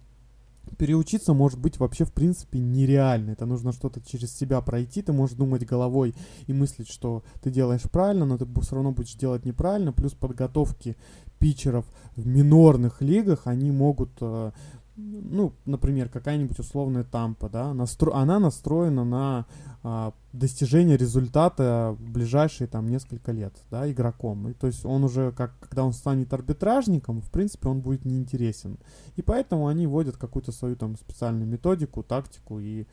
[0.75, 3.31] переучиться может быть вообще в принципе нереально.
[3.31, 5.03] Это нужно что-то через себя пройти.
[5.03, 6.15] Ты можешь думать головой
[6.47, 9.93] и мыслить, что ты делаешь правильно, но ты все равно будешь делать неправильно.
[9.93, 10.97] Плюс подготовки
[11.39, 11.85] питчеров
[12.17, 14.53] в минорных лигах, они могут э,
[14.97, 18.13] ну, например, какая-нибудь условная тампа, да, настро...
[18.15, 19.47] она настроена на
[19.83, 24.49] а, достижение результата в ближайшие там несколько лет, да, игроком.
[24.49, 28.79] И, то есть он уже, как, когда он станет арбитражником, в принципе, он будет неинтересен.
[29.17, 32.87] И поэтому они вводят какую-то свою там специальную методику, тактику, и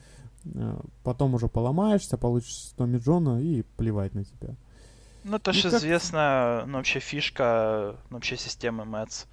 [0.56, 4.56] а, потом уже поломаешься, получишь Томми Джона и плевать на тебя.
[5.24, 5.80] Ну, это же как...
[5.80, 9.26] известная, ну, вообще фишка, ну, вообще системы Мэтс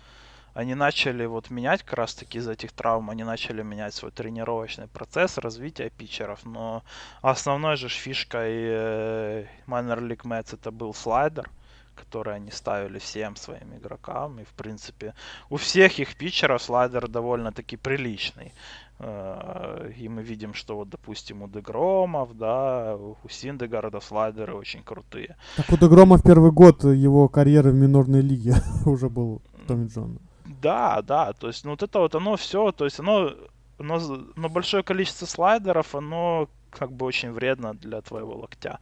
[0.59, 4.89] они начали вот менять как раз таки из этих травм, они начали менять свой тренировочный
[4.89, 6.83] процесс развития питчеров, но
[7.23, 11.49] основной же фишкой э, Minor League Mets это был слайдер,
[11.95, 14.41] который они ставили всем своим игрокам.
[14.41, 15.15] И, в принципе,
[15.49, 18.53] у всех их питчеров слайдер довольно-таки приличный.
[18.99, 25.37] Э, и мы видим, что вот, допустим, у Дегромов, да, у Синдегарда слайдеры очень крутые.
[25.57, 28.55] Так у Дегрома в первый год его карьеры в минорной лиге
[28.87, 30.19] уже был Томми Джон.
[30.61, 33.35] Да, да, то есть ну, вот это вот оно все, то есть оно,
[33.79, 33.99] оно,
[34.37, 38.79] но большое количество слайдеров, оно как бы очень вредно для твоего локтя.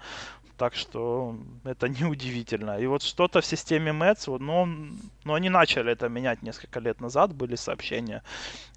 [0.56, 2.78] Так что это неудивительно.
[2.78, 3.92] И вот что-то в системе
[4.26, 4.66] вот, ну,
[5.24, 8.22] ну, они начали это менять несколько лет назад, были сообщения,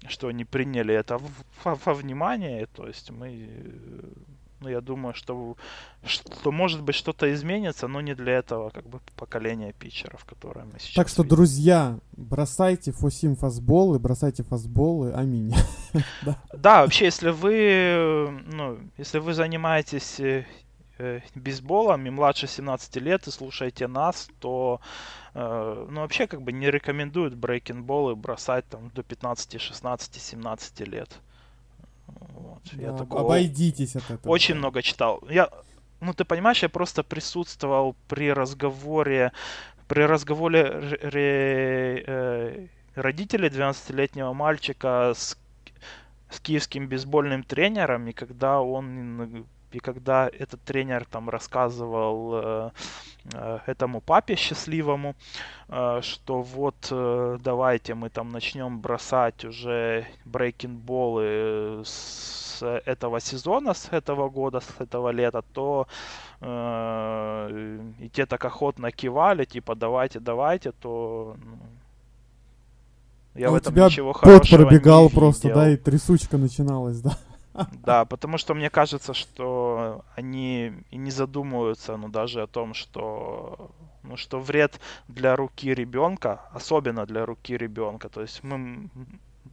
[0.08, 1.18] что они приняли это
[1.64, 2.66] во, во внимание.
[2.66, 3.48] То есть мы
[4.60, 5.56] ну, я думаю, что,
[6.04, 10.78] что может быть что-то изменится, но не для этого как бы поколения питчеров, которое мы
[10.78, 11.36] сейчас Так что, видим.
[11.36, 15.54] друзья, бросайте фосим фастболы, бросайте фастболы, аминь.
[16.22, 16.36] да.
[16.52, 20.46] да, вообще, если вы, ну, если вы занимаетесь э,
[20.98, 24.80] э, бейсболом и младше 17 лет и слушаете нас, то
[25.34, 31.20] э, ну, вообще как бы не рекомендуют брейкинболы бросать там до 15, 16, 17 лет.
[32.20, 32.60] Вот.
[32.72, 34.32] Да, я такого обойдитесь от этого.
[34.32, 35.22] Очень много читал.
[35.28, 35.50] Я,
[36.00, 39.32] ну ты понимаешь, я просто присутствовал при разговоре,
[39.88, 45.36] при разговоре ре, э, родителей 12-летнего мальчика с,
[46.30, 52.70] с киевским бейсбольным тренером, и когда он и когда этот тренер там рассказывал э,
[53.32, 55.14] э, этому папе счастливому,
[55.68, 56.92] э, что вот
[57.42, 65.10] давайте мы там начнем бросать уже брейкинболы с этого сезона, с этого года, с этого
[65.10, 65.86] лета, то
[66.42, 71.58] и те так охотно кивали, типа давайте, давайте, то ну,
[73.34, 75.60] Я А в у этом тебя ничего хорошего пробегал не просто, видел.
[75.60, 77.16] да, и трясучка начиналась, да.
[77.72, 83.70] Да, потому что мне кажется, что они и не задумываются, ну, даже о том, что,
[84.02, 88.08] ну, что вред для руки ребенка, особенно для руки ребенка.
[88.08, 88.88] То есть мы,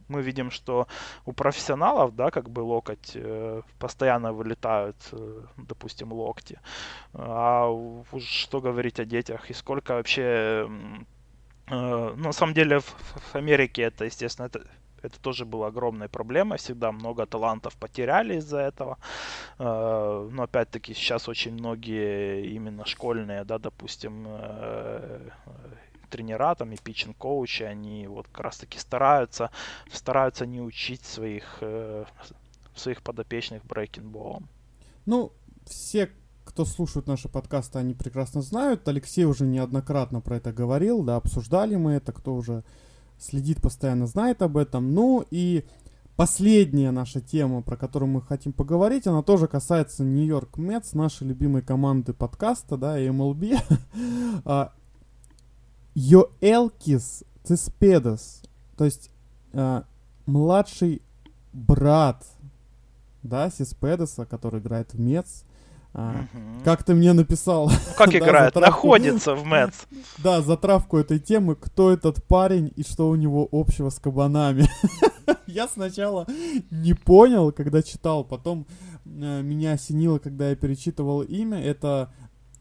[0.08, 0.86] мы видим, что
[1.24, 6.60] у профессионалов, да, как бы локоть, э, постоянно вылетают, э, допустим, локти.
[7.14, 10.68] А уж что говорить о детях и сколько вообще...
[11.68, 12.84] э, ну, на самом деле в,
[13.32, 14.66] в Америке это, естественно, это,
[15.02, 16.58] это тоже было огромной проблемой.
[16.58, 18.98] Всегда много талантов потеряли из-за этого.
[19.58, 25.30] Э, Но опять-таки сейчас очень многие именно школьные, да, допустим, э,
[26.10, 29.50] тренера там и питчинг коучи, они вот как раз таки стараются,
[29.92, 32.04] стараются не учить своих, э,
[32.74, 34.48] своих подопечных брейкинболом.
[35.06, 35.32] Ну,
[35.66, 36.10] все,
[36.44, 38.88] кто слушают наши подкасты, они прекрасно знают.
[38.88, 42.64] Алексей уже неоднократно про это говорил, да, обсуждали мы это, кто уже
[43.18, 44.94] следит постоянно, знает об этом.
[44.94, 45.64] Ну и
[46.16, 51.62] последняя наша тема, про которую мы хотим поговорить, она тоже касается Нью-Йорк Мэтс, нашей любимой
[51.62, 53.58] команды подкаста, да, и MLB.
[54.44, 54.72] А,
[55.94, 58.42] Йоэлкис Цеспедос,
[58.76, 59.10] то есть
[59.52, 59.84] а,
[60.26, 61.02] младший
[61.52, 62.24] брат,
[63.22, 65.44] да, Сиспедоса, который играет в Мец.
[66.00, 66.62] А, Мгм.
[66.64, 68.54] Как ты мне написал, Ну, как да, играет?
[68.54, 68.60] затравку.
[68.60, 69.76] Находится в Мэтс.
[70.18, 74.68] да, затравку этой темы, кто этот парень и что у него общего с кабанами.
[75.46, 76.26] Я сначала
[76.70, 78.66] не понял, когда читал, потом
[79.06, 81.60] э, меня осенило, когда я перечитывал имя.
[81.60, 82.10] Это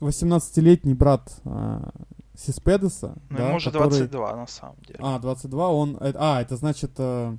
[0.01, 1.89] 18-летний брат а,
[2.35, 3.15] Сиспедеса.
[3.29, 4.99] Ну, да, ему уже который- 22 на самом деле.
[5.01, 5.97] А, 22, он...
[5.99, 6.91] э, А, это значит...
[6.97, 7.37] э,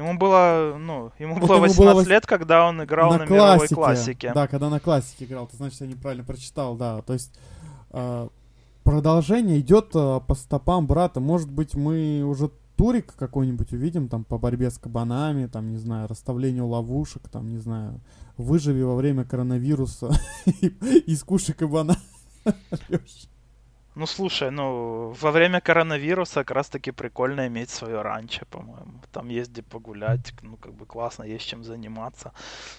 [0.00, 3.68] Ему было, ну, ему Вот было ему 18 было лет, когда он играл на, мировой
[3.68, 4.32] классике.
[4.34, 7.02] Да, когда на классике играл, то значит я неправильно прочитал, да.
[7.02, 7.38] То есть
[7.90, 8.28] э,
[8.82, 11.20] продолжение идет э, по стопам брата.
[11.20, 16.08] Может быть, мы уже турик какой-нибудь увидим там по борьбе с кабанами, там, не знаю,
[16.08, 18.00] расставлению ловушек, там, не знаю,
[18.38, 20.12] выживи во время коронавируса
[20.46, 21.98] и скушай кабана.
[24.00, 28.92] Ну, слушай, ну, во время коронавируса как раз-таки прикольно иметь свое ранчо, по-моему.
[29.12, 32.32] Там есть где погулять, ну, как бы классно, есть чем заниматься.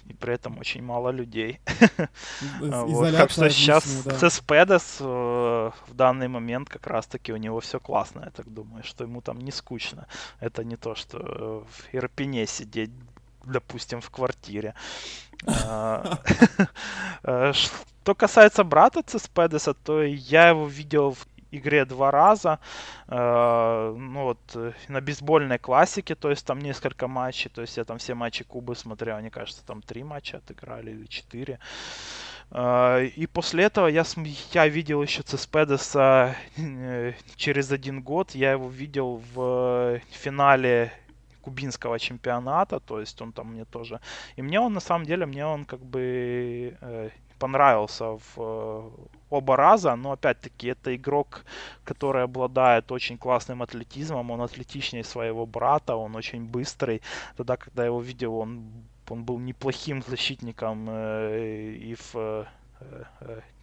[0.10, 1.60] И при этом очень мало людей.
[2.60, 3.12] Вот.
[3.12, 3.84] Так что сейчас.
[4.20, 9.04] Цеспедес э, в данный момент как раз-таки у него все классно, я так думаю, что
[9.04, 10.08] ему там не скучно.
[10.40, 12.90] Это не то, что э, в Ирпене сидеть,
[13.46, 14.74] допустим, в квартире.
[15.48, 16.20] А,
[17.24, 22.60] э, Что касается брата Цеспедеса, то я его видел в игре два раза.
[23.08, 24.58] Э, Ну вот
[24.90, 28.76] на бейсбольной классике, то есть там несколько матчей, то есть я там все матчи Кубы
[28.76, 31.60] смотрел, мне кажется, там три матча отыграли или четыре.
[32.52, 34.04] Э, И после этого я,
[34.54, 38.32] я видел еще Цеспедеса э, через один год.
[38.36, 40.92] Я его видел в э, финале
[41.42, 44.00] кубинского чемпионата, то есть он там мне тоже...
[44.38, 47.10] И мне он, на самом деле, мне он как бы э,
[47.42, 48.90] понравился в э,
[49.32, 51.44] оба раза, но опять-таки это игрок,
[51.84, 57.02] который обладает очень классным атлетизмом, он атлетичнее своего брата, он очень быстрый.
[57.38, 58.62] Тогда, когда я его видел, он,
[59.10, 62.46] он был неплохим защитником э, и в э,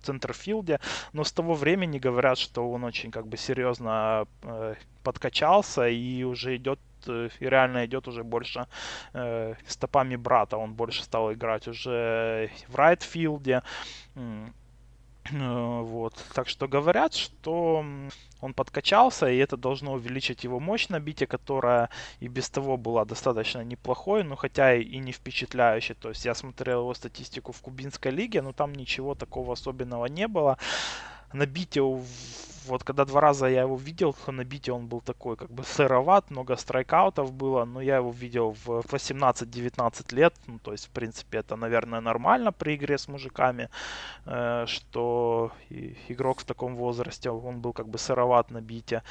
[0.02, 0.80] центрфилде,
[1.12, 6.56] но с того времени говорят, что он очень как бы серьезно э, подкачался и уже
[6.56, 8.66] идет э, и реально идет уже больше
[9.14, 10.56] э, стопами брата.
[10.56, 13.62] Он больше стал играть уже в райтфилде.
[15.32, 16.14] Э, Вот.
[16.34, 17.84] Так что говорят, что
[18.40, 23.64] он подкачался, и это должно увеличить его мощь набития, которая и без того была достаточно
[23.64, 25.94] неплохой, но хотя и не впечатляющей.
[25.94, 30.28] То есть я смотрел его статистику в кубинской лиге, но там ничего такого особенного не
[30.28, 30.58] было.
[31.32, 32.04] Набитие, у-
[32.68, 36.30] вот когда два раза я его видел, то набитие он был такой, как бы сыроват,
[36.30, 41.38] много страйкаутов было, но я его видел в 18-19 лет, ну, то есть, в принципе,
[41.38, 43.68] это, наверное, нормально при игре с мужиками,
[44.26, 45.52] э, что
[46.08, 49.02] игрок в таком возрасте, он был как бы сыроват набитие.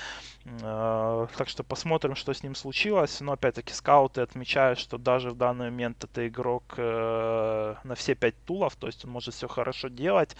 [0.45, 5.37] Э, так что посмотрим, что с ним случилось, но, опять-таки, скауты отмечают, что даже в
[5.37, 9.89] данный момент это игрок э, на все пять тулов, то есть он может все хорошо
[9.89, 10.35] делать,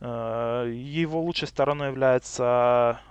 [0.00, 2.57] Э, Его лучшей стороной является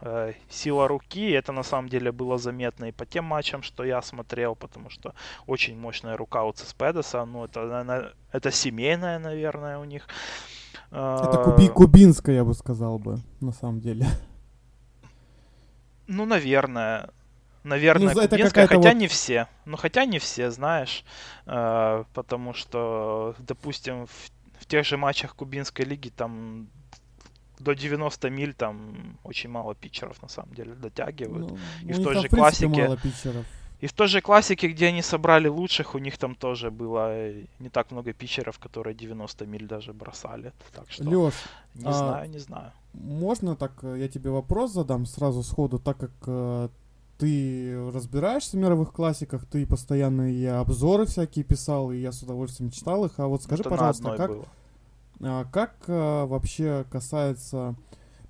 [0.02, 1.32] э, сила руки.
[1.32, 5.14] Это на самом деле было заметно и по тем матчам, что я смотрел, потому что
[5.48, 7.26] очень мощная рука у Цеспедеса.
[7.26, 10.08] Ну, это, это семейная, наверное, у них.
[10.92, 14.06] Это Э, куби- кубинская, я бы сказал бы, на самом деле.
[16.08, 17.10] Ну, наверное.
[17.64, 19.48] Наверное, Ну, это кубинская, хотя вот- не все.
[19.66, 21.04] Ну, хотя не все, знаешь.
[21.46, 24.32] Э, потому что, допустим, в,
[24.62, 26.68] в тех же матчах кубинской лиги там
[27.60, 31.52] до 90 миль там очень мало питчеров на самом деле дотягивают.
[31.52, 31.58] Ну,
[31.90, 32.68] и в той же классике...
[32.68, 33.46] мало питчеров.
[33.80, 37.70] И в той же классике, где они собрали лучших, у них там тоже было не
[37.70, 40.52] так много питчеров, которые 90 миль даже бросали.
[40.74, 41.34] Так что Леш,
[41.76, 42.72] не а знаю, не знаю.
[42.94, 46.70] Можно так э, я тебе вопрос задам сразу сходу, так как э,
[47.20, 52.72] ты разбираешься в мировых классиках, ты постоянно и обзоры всякие писал, и я с удовольствием
[52.72, 53.20] читал их.
[53.20, 54.32] А вот скажи, Это пожалуйста, как,
[55.22, 57.76] а, как а, вообще касается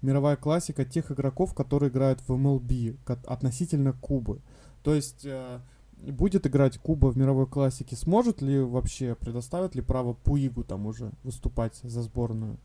[0.01, 4.41] мировая классика тех игроков, которые играют в MLB относительно Кубы?
[4.83, 5.61] То есть а,
[5.97, 11.11] будет играть Куба в мировой классике, сможет ли вообще, предоставят ли право Пуигу там уже
[11.23, 12.57] выступать за сборную?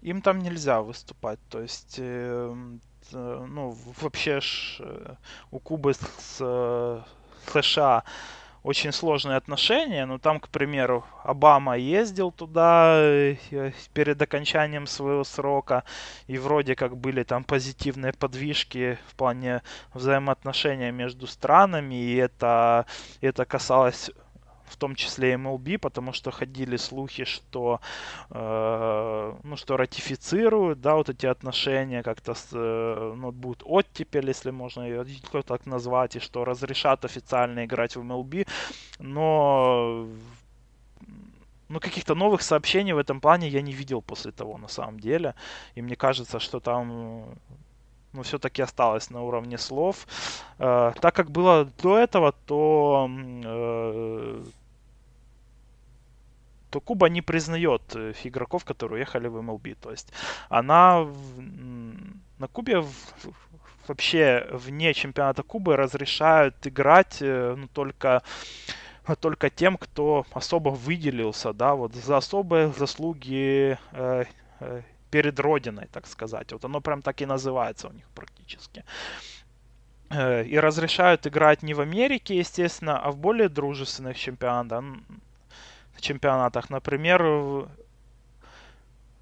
[0.00, 2.78] Им там нельзя выступать, то есть э,
[3.12, 5.14] Э, ну, вообще ж э,
[5.50, 7.00] у Кубы с э,
[7.52, 8.04] США
[8.62, 10.06] очень сложные отношения.
[10.06, 13.34] Ну, там, к примеру, Обама ездил туда
[13.92, 15.84] перед окончанием своего срока,
[16.26, 19.62] и вроде как были там позитивные подвижки в плане
[19.94, 22.86] взаимоотношения между странами, и это,
[23.20, 24.10] это касалось
[24.70, 27.80] в том числе MLB, потому что ходили слухи, что,
[28.30, 34.50] э, ну, что ратифицируют, да, вот эти отношения как-то, с, э, ну, будут оттепель, если
[34.50, 35.04] можно ее
[35.46, 38.46] так назвать, и что разрешат официально играть в MLB,
[38.98, 40.08] но
[41.68, 45.34] ну, каких-то новых сообщений в этом плане я не видел после того, на самом деле.
[45.74, 47.34] И мне кажется, что там
[48.12, 50.06] ну, все-таки осталось на уровне слов.
[50.58, 53.08] Э, так как было до этого, то
[53.44, 54.44] э,
[56.70, 59.68] то Куба не признает э, игроков, которые уехали в МЛБ.
[59.80, 60.12] То есть
[60.48, 61.06] она
[62.38, 62.84] на Кубе
[63.86, 68.22] вообще вне чемпионата Кубы разрешают играть э, ну, только
[69.20, 74.24] только тем, кто особо выделился, да, вот за особые заслуги э,
[74.60, 76.52] э, перед родиной, так сказать.
[76.52, 78.84] Вот оно прям так и называется у них практически.
[80.10, 84.84] Э, и разрешают играть не в Америке, естественно, а в более дружественных чемпионатах
[86.00, 86.70] чемпионатах.
[86.70, 87.68] Например, в,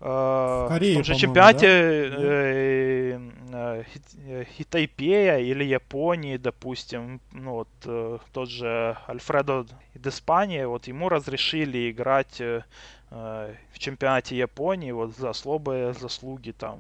[0.01, 1.67] э, Корее, в том же чемпионате
[2.11, 2.17] да?
[2.19, 3.21] э,
[3.53, 3.85] э,
[4.27, 11.09] э, Тайпея или Японии, допустим, ну вот э, тот же Альфредо из Испании, вот ему
[11.09, 12.65] разрешили играть э,
[13.11, 16.79] э, в чемпионате Японии вот за особые заслуги там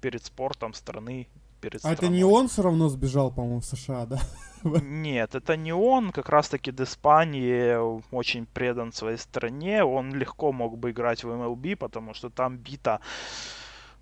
[0.00, 1.28] перед спортом страны
[1.64, 4.20] перед А это не он все равно сбежал, по-моему, в США, да?
[4.82, 6.12] Нет, это не он.
[6.12, 7.76] Как раз-таки Деспани
[8.10, 9.84] очень предан своей стране.
[9.84, 13.00] Он легко мог бы играть в MLB, потому что там бита...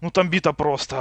[0.01, 0.97] Ну, там бита просто...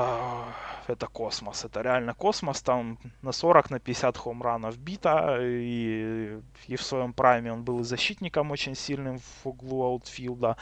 [0.87, 1.65] Это космос.
[1.65, 2.61] Это реально космос.
[2.61, 5.37] Там на 40, на 50 хомранов бита.
[5.41, 10.57] И, и в своем прайме он был и защитником очень сильным в углу аутфилда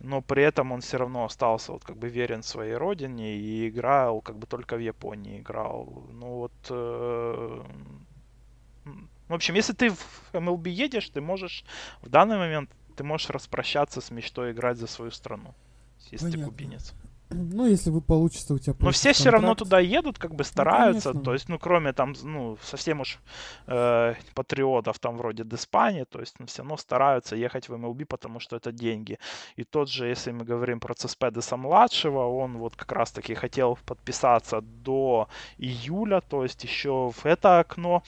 [0.00, 4.20] но при этом он все равно остался вот как бы верен своей родине и играл
[4.20, 6.06] как бы только в Японии играл.
[6.10, 7.62] Ну вот, э,
[9.32, 11.64] в общем, если ты в MLB едешь, ты можешь
[12.02, 15.54] в данный момент ты можешь распрощаться с мечтой играть за свою страну,
[16.10, 16.44] если Понятно.
[16.44, 16.94] ты кубинец.
[17.34, 20.44] Ну, если вы получится у тебя Но все все равно туда едут, как бы ну,
[20.44, 21.12] стараются.
[21.12, 23.18] Ну, то есть, ну, кроме там, ну, совсем уж
[23.66, 28.40] э, патриотов там вроде Деспани, то есть, ну, все равно стараются ехать в МЛБ, потому
[28.40, 29.18] что это деньги.
[29.56, 33.78] И тот же, если мы говорим про Цеспедеса младшего, он вот как раз таки хотел
[33.86, 35.28] подписаться до
[35.58, 38.02] июля, то есть еще в это окно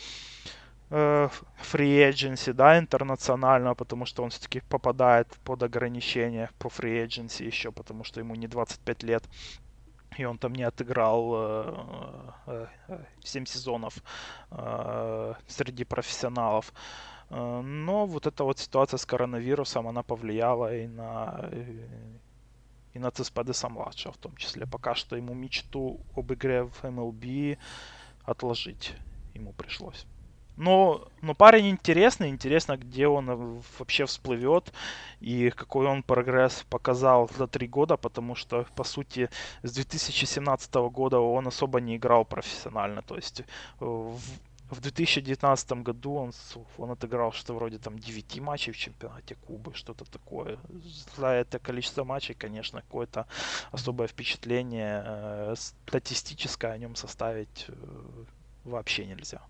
[0.95, 7.73] free agency, да, интернационально, потому что он все-таки попадает под ограничения по free agency еще,
[7.73, 9.25] потому что ему не 25 лет.
[10.19, 13.95] И он там не отыграл э, э, 7 сезонов
[14.51, 16.73] э, среди профессионалов.
[17.31, 21.51] Э, но вот эта вот ситуация с коронавирусом, она повлияла и на
[22.95, 24.67] и на Цеспедеса младшего в том числе.
[24.67, 27.59] Пока что ему мечту об игре в MLB
[28.25, 28.95] отложить
[29.35, 30.07] ему пришлось.
[30.57, 34.73] Но, но парень интересный, интересно, где он э, вообще всплывет
[35.21, 39.29] и какой он прогресс показал за три года, потому что, по сути,
[39.63, 43.03] с 2017 года он особо не играл профессионально.
[43.03, 43.45] То есть э,
[43.81, 44.21] в,
[44.71, 46.33] в 2019 году он,
[46.79, 50.59] он отыграл что-то вроде там 9 матчей в чемпионате Кубы, что-то такое.
[51.17, 53.27] За это количество матчей, конечно, какое-то
[53.73, 57.67] особое впечатление э, статистическое о нем составить
[58.65, 59.41] вообще нельзя.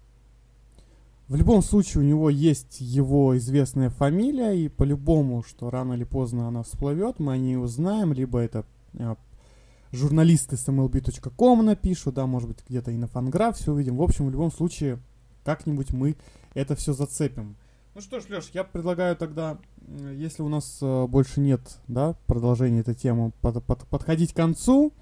[1.27, 6.49] В любом случае у него есть его известная фамилия, и по-любому, что рано или поздно
[6.49, 8.67] она всплывет, мы о ней узнаем, либо это
[8.99, 9.17] а,
[9.91, 13.97] журналисты с mlb.com напишут, да, может быть, где-то и на фанграф все увидим.
[13.97, 14.99] В общем, в любом случае,
[15.45, 16.17] как-нибудь мы
[16.53, 17.57] это все зацепим.
[17.95, 19.59] Ну что ж, Леш, я предлагаю тогда,
[20.13, 24.93] если у нас э, больше нет, да, продолжения этой темы, под, под, подходить к концу.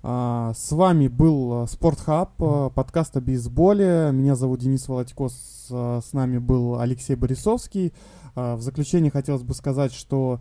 [0.00, 2.36] А, с вами был Спортхаб,
[2.74, 4.10] подкаст о бейсболе.
[4.12, 7.92] Меня зовут Денис Володько, с, с нами был Алексей Борисовский.
[8.36, 10.40] В заключение хотелось бы сказать, что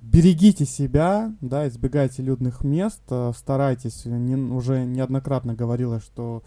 [0.00, 3.02] берегите себя, да, избегайте людных мест,
[3.36, 6.42] старайтесь, не, уже неоднократно говорилось, что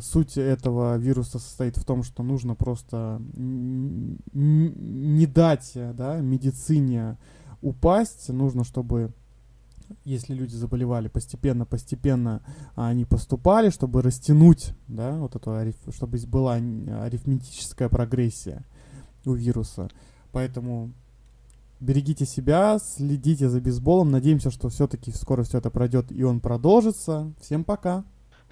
[0.00, 7.18] суть этого вируса состоит в том, что нужно просто не дать, да, медицине
[7.60, 9.12] упасть, нужно, чтобы
[10.04, 12.42] если люди заболевали постепенно, постепенно
[12.74, 18.64] они поступали, чтобы растянуть, да, вот эту, чтобы была арифметическая прогрессия
[19.24, 19.88] у вируса.
[20.32, 20.92] Поэтому
[21.80, 24.10] берегите себя, следите за бейсболом.
[24.10, 27.32] Надеемся, что все-таки скоро все это пройдет и он продолжится.
[27.40, 28.04] Всем пока.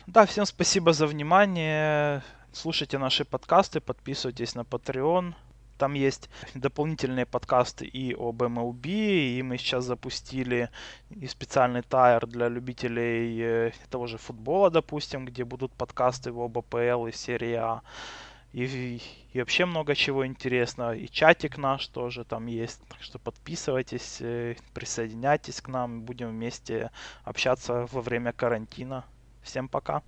[0.06, 2.22] Да, всем спасибо за внимание.
[2.52, 5.34] Слушайте наши подкасты, подписывайтесь на Patreon.
[5.80, 10.68] Там есть дополнительные подкасты и об MLB, и мы сейчас запустили
[11.08, 17.06] и специальный тайр для любителей э, того же футбола, допустим, где будут подкасты об АПЛ
[17.06, 17.80] и серии А
[18.52, 19.00] и,
[19.32, 20.94] и вообще много чего интересного.
[20.94, 22.82] И чатик наш тоже там есть.
[22.88, 26.02] Так что подписывайтесь, э, присоединяйтесь к нам.
[26.02, 26.90] Будем вместе
[27.24, 29.06] общаться во время карантина.
[29.42, 30.02] Всем пока.